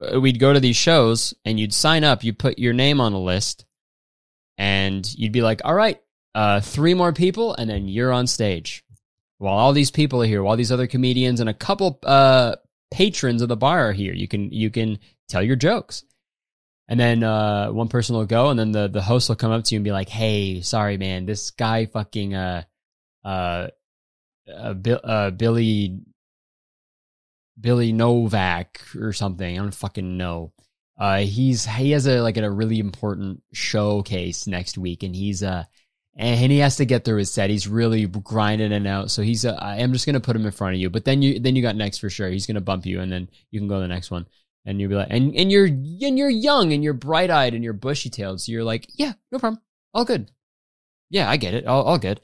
uh, 0.00 0.20
we'd 0.20 0.40
go 0.40 0.52
to 0.52 0.60
these 0.60 0.76
shows 0.76 1.34
and 1.44 1.60
you'd 1.60 1.74
sign 1.74 2.02
up, 2.02 2.24
you 2.24 2.32
put 2.32 2.58
your 2.58 2.72
name 2.72 3.00
on 3.00 3.12
a 3.12 3.20
list, 3.20 3.64
and 4.58 5.06
you'd 5.14 5.32
be 5.32 5.42
like, 5.42 5.60
all 5.64 5.74
right, 5.74 6.00
uh, 6.34 6.60
three 6.60 6.94
more 6.94 7.12
people, 7.12 7.54
and 7.54 7.68
then 7.68 7.88
you're 7.88 8.12
on 8.12 8.26
stage. 8.26 8.84
While 9.38 9.58
all 9.58 9.72
these 9.72 9.90
people 9.90 10.22
are 10.22 10.26
here, 10.26 10.42
while 10.42 10.56
these 10.56 10.72
other 10.72 10.86
comedians 10.86 11.40
and 11.40 11.48
a 11.48 11.54
couple 11.54 11.98
uh, 12.02 12.56
patrons 12.90 13.42
of 13.42 13.48
the 13.48 13.56
bar 13.56 13.88
are 13.88 13.92
here, 13.92 14.12
you 14.12 14.28
can 14.28 14.50
you 14.52 14.70
can 14.70 14.98
tell 15.28 15.42
your 15.42 15.56
jokes. 15.56 16.04
And 16.88 17.00
then 17.00 17.24
uh, 17.24 17.72
one 17.72 17.88
person 17.88 18.14
will 18.14 18.26
go, 18.26 18.48
and 18.50 18.58
then 18.58 18.70
the, 18.70 18.86
the 18.86 19.02
host 19.02 19.28
will 19.28 19.34
come 19.34 19.50
up 19.50 19.64
to 19.64 19.74
you 19.74 19.78
and 19.78 19.84
be 19.84 19.90
like, 19.90 20.08
"Hey, 20.08 20.60
sorry, 20.60 20.96
man, 20.98 21.26
this 21.26 21.50
guy 21.50 21.86
fucking 21.86 22.34
uh 22.34 22.62
uh, 23.24 23.68
uh, 24.48 24.74
uh 24.90 25.30
Billy 25.30 25.98
Billy 27.60 27.92
Novak 27.92 28.80
or 28.96 29.12
something. 29.12 29.58
I 29.58 29.60
don't 29.60 29.74
fucking 29.74 30.16
know. 30.16 30.52
Uh, 30.98 31.18
he's 31.18 31.66
he 31.66 31.90
has 31.90 32.06
a 32.06 32.20
like 32.20 32.36
a 32.36 32.50
really 32.50 32.78
important 32.78 33.42
showcase 33.52 34.46
next 34.46 34.78
week, 34.78 35.02
and 35.02 35.14
he's 35.14 35.42
uh 35.42 35.64
and 36.16 36.50
he 36.50 36.58
has 36.58 36.76
to 36.76 36.86
get 36.86 37.04
through 37.04 37.18
his 37.18 37.30
set. 37.30 37.50
He's 37.50 37.68
really 37.68 38.06
grinding 38.06 38.72
it 38.72 38.86
out. 38.86 39.10
So 39.10 39.22
he's 39.22 39.44
uh, 39.44 39.56
I 39.60 39.76
am 39.76 39.92
just 39.92 40.06
gonna 40.06 40.20
put 40.20 40.34
him 40.34 40.46
in 40.46 40.52
front 40.52 40.74
of 40.74 40.80
you, 40.80 40.90
but 40.90 41.04
then 41.04 41.22
you 41.22 41.38
then 41.38 41.54
you 41.56 41.62
got 41.62 41.76
next 41.76 41.98
for 41.98 42.08
sure. 42.08 42.30
He's 42.30 42.46
gonna 42.46 42.60
bump 42.60 42.86
you, 42.86 43.00
and 43.00 43.12
then 43.12 43.28
you 43.50 43.60
can 43.60 43.68
go 43.68 43.76
to 43.76 43.82
the 43.82 43.88
next 43.88 44.10
one, 44.10 44.26
and 44.64 44.80
you'll 44.80 44.90
be 44.90 44.96
like, 44.96 45.08
and 45.10 45.34
and 45.36 45.52
you're 45.52 45.66
and 45.66 46.18
you're 46.18 46.30
young 46.30 46.72
and 46.72 46.82
you're 46.82 46.94
bright 46.94 47.30
eyed 47.30 47.54
and 47.54 47.62
you're 47.62 47.72
bushy 47.72 48.10
tailed, 48.10 48.40
so 48.40 48.50
you're 48.50 48.64
like, 48.64 48.86
yeah, 48.94 49.12
no 49.30 49.38
problem, 49.38 49.60
all 49.92 50.04
good. 50.04 50.30
Yeah, 51.10 51.30
I 51.30 51.36
get 51.36 51.54
it, 51.54 51.66
all 51.66 51.82
all 51.82 51.98
good. 51.98 52.20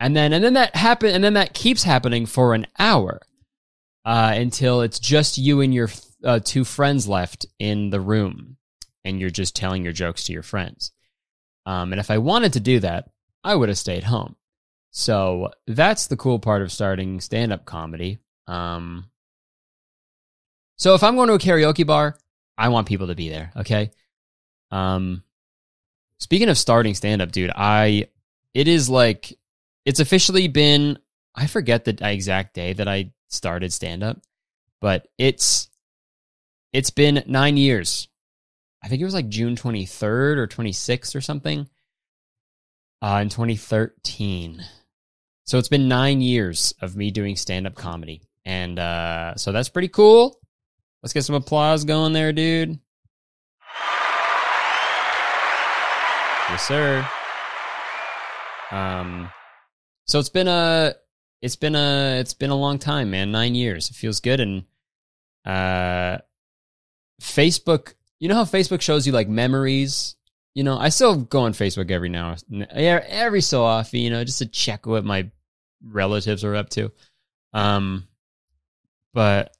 And 0.00 0.16
then 0.16 0.32
and 0.32 0.42
then 0.42 0.54
that 0.54 0.74
happen 0.74 1.14
and 1.14 1.22
then 1.22 1.34
that 1.34 1.54
keeps 1.54 1.84
happening 1.84 2.26
for 2.26 2.52
an 2.52 2.66
hour, 2.78 3.20
uh, 4.04 4.32
until 4.34 4.80
it's 4.80 4.98
just 4.98 5.38
you 5.38 5.60
and 5.60 5.72
your 5.72 5.88
uh, 6.24 6.40
two 6.42 6.64
friends 6.64 7.06
left 7.06 7.46
in 7.58 7.90
the 7.90 8.00
room 8.00 8.56
and 9.04 9.20
you're 9.20 9.30
just 9.30 9.54
telling 9.54 9.84
your 9.84 9.92
jokes 9.92 10.24
to 10.24 10.32
your 10.32 10.42
friends. 10.42 10.90
Um, 11.66 11.92
and 11.92 12.00
if 12.00 12.10
I 12.10 12.18
wanted 12.18 12.54
to 12.54 12.60
do 12.60 12.80
that, 12.80 13.10
I 13.42 13.54
would 13.54 13.68
have 13.68 13.78
stayed 13.78 14.04
home. 14.04 14.36
So 14.90 15.50
that's 15.66 16.06
the 16.06 16.16
cool 16.16 16.38
part 16.38 16.62
of 16.62 16.70
starting 16.70 17.20
stand 17.20 17.52
up 17.52 17.64
comedy. 17.64 18.18
Um, 18.46 19.10
so 20.76 20.94
if 20.94 21.02
I'm 21.02 21.16
going 21.16 21.28
to 21.28 21.34
a 21.34 21.38
karaoke 21.38 21.86
bar, 21.86 22.16
I 22.56 22.68
want 22.68 22.86
people 22.86 23.08
to 23.08 23.14
be 23.14 23.28
there. 23.28 23.52
Okay. 23.56 23.90
Um, 24.70 25.22
speaking 26.18 26.48
of 26.48 26.58
starting 26.58 26.94
stand 26.94 27.22
up, 27.22 27.32
dude, 27.32 27.50
I, 27.54 28.08
it 28.52 28.68
is 28.68 28.88
like, 28.88 29.36
it's 29.84 30.00
officially 30.00 30.48
been, 30.48 30.98
I 31.34 31.46
forget 31.46 31.84
the 31.84 31.96
exact 32.00 32.54
day 32.54 32.72
that 32.74 32.88
I 32.88 33.12
started 33.28 33.72
stand 33.72 34.02
up, 34.02 34.20
but 34.80 35.08
it's, 35.18 35.68
it's 36.72 36.90
been 36.90 37.24
nine 37.26 37.56
years. 37.56 38.08
I 38.84 38.88
think 38.88 39.00
it 39.00 39.06
was 39.06 39.14
like 39.14 39.30
June 39.30 39.56
23rd 39.56 40.36
or 40.36 40.46
26th 40.46 41.16
or 41.16 41.22
something 41.22 41.66
uh, 43.00 43.18
in 43.22 43.30
2013. 43.30 44.62
So 45.44 45.56
it's 45.56 45.68
been 45.68 45.88
nine 45.88 46.20
years 46.20 46.74
of 46.82 46.94
me 46.94 47.10
doing 47.10 47.34
stand 47.36 47.66
up 47.66 47.76
comedy. 47.76 48.28
And 48.44 48.78
uh, 48.78 49.36
so 49.36 49.52
that's 49.52 49.70
pretty 49.70 49.88
cool. 49.88 50.38
Let's 51.02 51.14
get 51.14 51.24
some 51.24 51.34
applause 51.34 51.86
going 51.86 52.12
there, 52.12 52.34
dude. 52.34 52.78
Yes, 56.50 56.68
sir. 56.68 57.08
Um, 58.70 59.30
so 60.06 60.18
it's 60.18 60.28
been 60.28 60.48
a, 60.48 60.94
it's 61.40 61.56
been 61.56 61.74
a, 61.74 62.18
it's 62.20 62.34
been 62.34 62.50
a 62.50 62.54
long 62.54 62.78
time, 62.78 63.10
man. 63.10 63.32
Nine 63.32 63.54
years. 63.54 63.88
It 63.88 63.94
feels 63.94 64.20
good, 64.20 64.40
and 64.40 64.64
uh, 65.46 66.18
Facebook. 67.22 67.94
You 68.24 68.28
know 68.28 68.36
how 68.36 68.44
Facebook 68.44 68.80
shows 68.80 69.06
you 69.06 69.12
like 69.12 69.28
memories. 69.28 70.16
You 70.54 70.64
know, 70.64 70.78
I 70.78 70.88
still 70.88 71.14
go 71.14 71.40
on 71.40 71.52
Facebook 71.52 71.90
every 71.90 72.08
now, 72.08 72.36
every 72.70 73.42
so 73.42 73.62
often. 73.64 74.00
You 74.00 74.08
know, 74.08 74.24
just 74.24 74.38
to 74.38 74.46
check 74.46 74.86
what 74.86 75.04
my 75.04 75.30
relatives 75.86 76.42
are 76.42 76.54
up 76.54 76.70
to. 76.70 76.90
Um, 77.52 78.08
but 79.12 79.54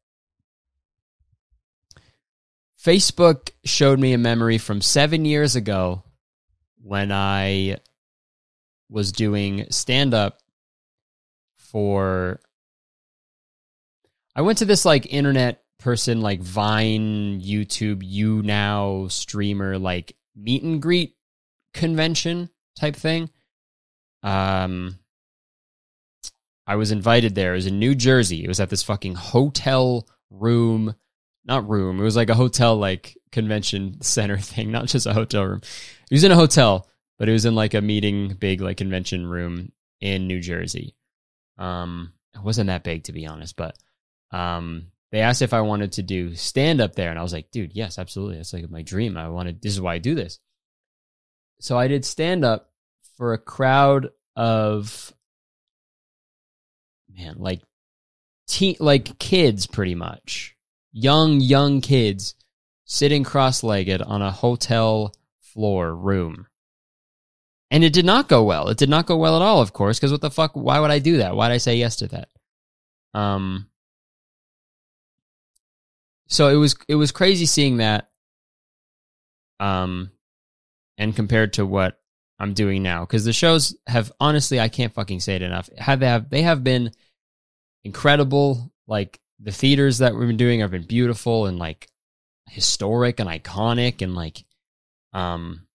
Facebook 2.83 3.51
showed 3.67 4.01
me 4.01 4.15
a 4.15 4.19
memory 4.19 4.57
from 4.57 4.81
seven 4.81 5.27
years 5.27 5.57
ago 5.57 6.03
when 6.83 7.13
I 7.13 7.77
was 8.89 9.13
doing 9.13 9.67
stand 9.73 10.15
up 10.15 10.39
for. 11.59 12.41
I 14.35 14.41
went 14.41 14.57
to 14.61 14.65
this 14.65 14.87
like 14.87 15.13
internet 15.13 15.64
person, 15.85 16.23
like 16.23 16.41
Vine, 16.41 17.43
YouTube, 17.43 18.01
you 18.03 18.43
now 18.43 19.07
streamer, 19.09 19.79
like 19.79 20.17
meet 20.35 20.63
and 20.63 20.81
greet 20.81 21.15
convention 21.75 22.49
type 22.75 22.97
thing. 22.97 23.29
Um, 24.23 24.99
I 26.67 26.77
was 26.77 26.91
invited 26.91 27.35
there. 27.35 27.53
It 27.53 27.57
was 27.57 27.67
in 27.67 27.79
New 27.79 27.95
Jersey. 27.95 28.43
It 28.43 28.49
was 28.49 28.61
at 28.61 28.71
this 28.71 28.83
fucking 28.83 29.15
hotel 29.15 30.09
room 30.31 30.95
not 31.45 31.69
room. 31.69 32.01
It 32.01 32.05
was 32.05 32.17
like 32.17 32.31
a 32.31 32.35
hotel 32.35 32.77
like 32.77 33.19
convention 33.31 34.01
center 34.01 34.39
thing, 34.41 34.71
not 34.71 34.87
just 34.87 35.07
a 35.07 35.13
hotel 35.13 35.45
room. 35.45 35.61
It 36.11 36.15
was 36.15 36.25
in 36.25 36.33
a 36.33 36.37
hotel, 36.37 36.89
but 37.19 37.29
it 37.29 37.33
was 37.33 37.45
in 37.45 37.55
like 37.55 37.75
a 37.75 37.83
meeting 37.83 38.35
big 38.35 38.63
like 38.63 38.79
convention 38.79 39.27
room 39.27 39.71
in 40.01 40.27
New 40.27 40.41
Jersey. 40.41 40.97
Um 41.59 42.15
it 42.35 42.43
wasn't 42.43 42.69
that 42.69 42.85
big 42.85 43.05
to 43.05 43.13
be 43.13 43.27
honest, 43.27 43.57
but 43.57 43.77
um 44.31 44.87
they 45.15 45.21
asked 45.21 45.43
if 45.43 45.55
I 45.55 45.61
wanted 45.61 45.93
to 45.93 46.03
do 46.03 46.35
stand 46.35 46.81
up 46.81 46.97
there 46.97 47.09
and 47.11 47.21
I 47.21 47.23
was 47.23 47.33
like, 47.33 47.53
dude, 47.53 47.73
yes, 47.73 48.01
absolutely. 48.01 48.39
That's 48.39 48.53
like 48.53 48.69
my 48.69 48.83
dream. 48.83 49.17
I 49.17 49.29
wanted 49.29 49.63
this 49.63 49.73
is 49.73 49.81
why 49.81 49.95
I 49.95 49.99
do 49.99 50.17
this. 50.17 50.41
So 51.61 51.79
I 51.79 51.87
did 51.87 52.05
stand 52.05 52.45
up 52.45 52.73
for 53.17 53.33
a 53.33 53.39
crowd 53.39 54.11
of 54.35 55.15
man, 57.17 57.37
like 57.39 57.63
like 58.81 59.21
kids 59.21 59.69
pretty 59.69 59.95
much 59.95 60.57
young, 60.91 61.41
young 61.41 61.81
kids 61.81 62.35
sitting 62.85 63.23
cross 63.23 63.63
legged 63.63 64.03
on 64.03 64.21
a 64.21 64.33
hotel 64.33 65.15
floor 65.39 65.95
room. 65.95 66.49
And 67.71 67.85
it 67.85 67.93
did 67.93 68.05
not 68.05 68.29
go 68.29 68.43
well. 68.43 68.69
It 68.69 68.79
did 68.79 68.91
not 68.91 69.07
go 69.07 69.17
well 69.17 69.37
at 69.37 69.43
all, 69.43 69.61
of 69.61 69.73
course, 69.73 69.97
because 69.97 70.11
what 70.11 70.23
the 70.23 70.31
fuck? 70.31 70.55
Why 70.55 70.81
would 70.81 70.91
I 70.91 70.99
do 70.99 71.19
that? 71.19 71.37
Why'd 71.37 71.53
I 71.53 71.59
say 71.59 71.77
yes 71.77 71.95
to 71.97 72.09
that? 72.09 72.29
Um, 73.15 73.69
so 76.29 76.49
it 76.49 76.57
was 76.57 76.77
it 76.89 76.95
was 76.95 77.13
crazy 77.13 77.47
seeing 77.47 77.79
that. 77.79 78.11
Um, 79.61 80.11
and 80.99 81.15
compared 81.15 81.55
to 81.55 81.67
what 81.67 82.01
I'm 82.39 82.55
doing 82.55 82.83
now, 82.83 83.01
because 83.01 83.25
the 83.25 83.33
shows 83.33 83.77
have 83.87 84.13
honestly, 84.21 84.61
I 84.61 84.69
can't 84.69 84.93
fucking 84.93 85.21
say 85.21 85.37
it 85.37 85.43
enough. 85.43 85.69
Have 85.79 86.01
they 86.01 86.07
have 86.07 86.31
they 86.31 86.43
have 86.43 86.65
been 86.65 86.91
incredible. 87.85 88.73
Like 88.87 89.21
the 89.39 89.53
theaters 89.53 89.99
that 89.99 90.15
we've 90.15 90.27
been 90.27 90.37
doing 90.37 90.61
have 90.61 90.71
been 90.71 90.87
beautiful 90.87 91.47
and 91.47 91.59
like 91.59 91.89
historic 92.49 93.21
and 93.21 93.29
iconic 93.29 94.03
and 94.03 94.15
like 94.15 94.45
um 95.13 95.67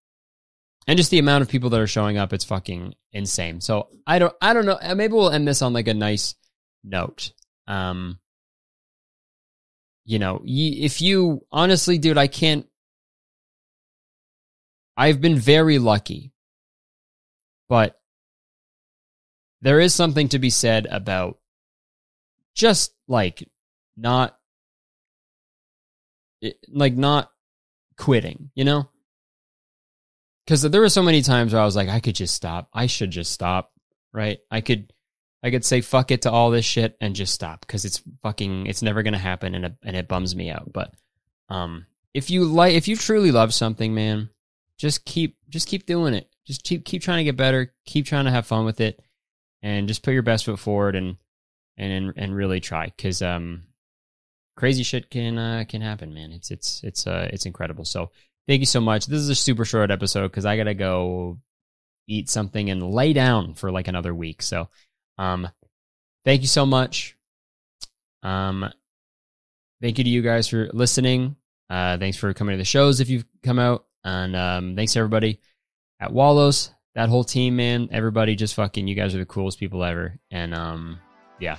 and 0.87 0.97
just 0.97 1.11
the 1.11 1.19
amount 1.19 1.41
of 1.41 1.49
people 1.49 1.69
that 1.69 1.79
are 1.79 1.87
showing 1.87 2.17
up 2.17 2.31
it's 2.31 2.45
fucking 2.45 2.93
insane 3.11 3.59
so 3.59 3.87
i 4.05 4.19
don't 4.19 4.33
i 4.39 4.53
don't 4.53 4.65
know 4.65 4.77
maybe 4.95 5.13
we'll 5.13 5.31
end 5.31 5.47
this 5.47 5.63
on 5.63 5.73
like 5.73 5.87
a 5.87 5.93
nice 5.93 6.35
note 6.83 7.33
um 7.67 8.19
you 10.05 10.19
know 10.19 10.41
if 10.45 11.01
you 11.01 11.45
honestly 11.51 11.97
dude 11.97 12.17
i 12.17 12.27
can't 12.27 12.65
i've 14.97 15.21
been 15.21 15.35
very 15.37 15.79
lucky 15.79 16.31
but 17.67 17.99
there 19.61 19.79
is 19.79 19.93
something 19.93 20.29
to 20.29 20.39
be 20.39 20.49
said 20.49 20.87
about 20.89 21.37
just 22.55 22.93
like 23.07 23.47
not 23.97 24.37
like 26.69 26.95
not 26.95 27.31
quitting, 27.97 28.51
you 28.55 28.63
know? 28.63 28.89
Cuz 30.47 30.61
there 30.61 30.81
were 30.81 30.89
so 30.89 31.03
many 31.03 31.21
times 31.21 31.53
where 31.53 31.61
I 31.61 31.65
was 31.65 31.75
like 31.75 31.89
I 31.89 31.99
could 31.99 32.15
just 32.15 32.33
stop. 32.33 32.69
I 32.73 32.87
should 32.87 33.11
just 33.11 33.31
stop, 33.31 33.71
right? 34.13 34.39
I 34.49 34.61
could 34.61 34.93
I 35.41 35.51
could 35.51 35.63
say 35.63 35.81
fuck 35.81 36.11
it 36.11 36.23
to 36.23 36.31
all 36.31 36.51
this 36.51 36.65
shit 36.65 36.97
and 36.99 37.15
just 37.15 37.33
stop 37.33 37.65
cuz 37.67 37.85
it's 37.85 38.01
fucking 38.21 38.67
it's 38.67 38.81
never 38.81 39.03
going 39.03 39.13
to 39.13 39.19
happen 39.19 39.55
and 39.55 39.65
it, 39.65 39.73
and 39.83 39.95
it 39.95 40.07
bums 40.07 40.35
me 40.35 40.49
out. 40.49 40.71
But 40.73 40.93
um 41.49 41.85
if 42.13 42.29
you 42.29 42.45
like 42.45 42.73
if 42.73 42.87
you 42.87 42.95
truly 42.95 43.31
love 43.31 43.53
something, 43.53 43.93
man, 43.93 44.29
just 44.77 45.05
keep 45.05 45.37
just 45.49 45.67
keep 45.67 45.85
doing 45.85 46.13
it. 46.13 46.29
Just 46.45 46.63
keep 46.63 46.85
keep 46.85 47.01
trying 47.01 47.19
to 47.19 47.23
get 47.23 47.37
better, 47.37 47.73
keep 47.85 48.05
trying 48.05 48.25
to 48.25 48.31
have 48.31 48.47
fun 48.47 48.65
with 48.65 48.81
it 48.81 49.01
and 49.61 49.87
just 49.87 50.03
put 50.03 50.13
your 50.13 50.23
best 50.23 50.45
foot 50.45 50.59
forward 50.59 50.95
and 50.95 51.17
and 51.77 52.13
and 52.15 52.35
really 52.35 52.59
try 52.59 52.85
because 52.85 53.21
um, 53.21 53.63
crazy 54.55 54.83
shit 54.83 55.09
can 55.09 55.37
uh, 55.37 55.63
can 55.67 55.81
happen, 55.81 56.13
man. 56.13 56.31
It's 56.31 56.51
it's 56.51 56.81
it's 56.83 57.07
uh 57.07 57.29
it's 57.31 57.45
incredible. 57.45 57.85
So 57.85 58.11
thank 58.47 58.59
you 58.59 58.65
so 58.65 58.81
much. 58.81 59.05
This 59.05 59.19
is 59.19 59.29
a 59.29 59.35
super 59.35 59.65
short 59.65 59.91
episode 59.91 60.27
because 60.27 60.45
I 60.45 60.57
gotta 60.57 60.73
go 60.73 61.39
eat 62.07 62.29
something 62.29 62.69
and 62.69 62.91
lay 62.91 63.13
down 63.13 63.53
for 63.53 63.71
like 63.71 63.87
another 63.87 64.13
week. 64.13 64.41
So 64.41 64.69
um, 65.19 65.47
thank 66.25 66.41
you 66.41 66.47
so 66.47 66.65
much. 66.65 67.15
Um, 68.23 68.71
thank 69.81 69.99
you 69.99 70.03
to 70.03 70.09
you 70.09 70.23
guys 70.23 70.47
for 70.47 70.69
listening. 70.73 71.35
Uh, 71.69 71.99
thanks 71.99 72.17
for 72.17 72.33
coming 72.33 72.53
to 72.53 72.57
the 72.57 72.65
shows 72.65 72.99
if 72.99 73.09
you've 73.09 73.25
come 73.43 73.59
out, 73.59 73.85
and 74.03 74.35
um, 74.35 74.75
thanks 74.75 74.93
to 74.93 74.99
everybody 74.99 75.39
at 75.99 76.11
Wallows. 76.11 76.71
That 76.95 77.09
whole 77.09 77.23
team, 77.23 77.55
man, 77.55 77.89
everybody 77.91 78.35
just 78.35 78.55
fucking, 78.55 78.87
you 78.87 78.95
guys 78.95 79.13
are 79.13 79.19
the 79.19 79.25
coolest 79.25 79.59
people 79.59 79.83
ever. 79.83 80.17
And 80.31 80.55
um, 80.55 80.99
yeah. 81.39 81.57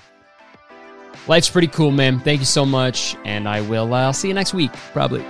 Life's 1.29 1.49
pretty 1.49 1.69
cool, 1.69 1.91
man. 1.91 2.21
Thank 2.21 2.41
you 2.41 2.47
so 2.47 2.67
much. 2.67 3.17
And 3.25 3.49
I 3.49 3.61
will, 3.61 3.95
uh, 3.95 4.03
I'll 4.03 4.13
see 4.13 4.29
you 4.29 4.35
next 4.35 4.55
week, 4.55 4.73
probably. 4.93 5.23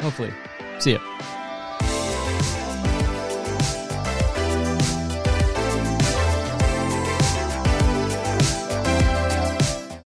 Hopefully. 0.00 0.32
See 0.78 0.92
ya. 0.92 1.35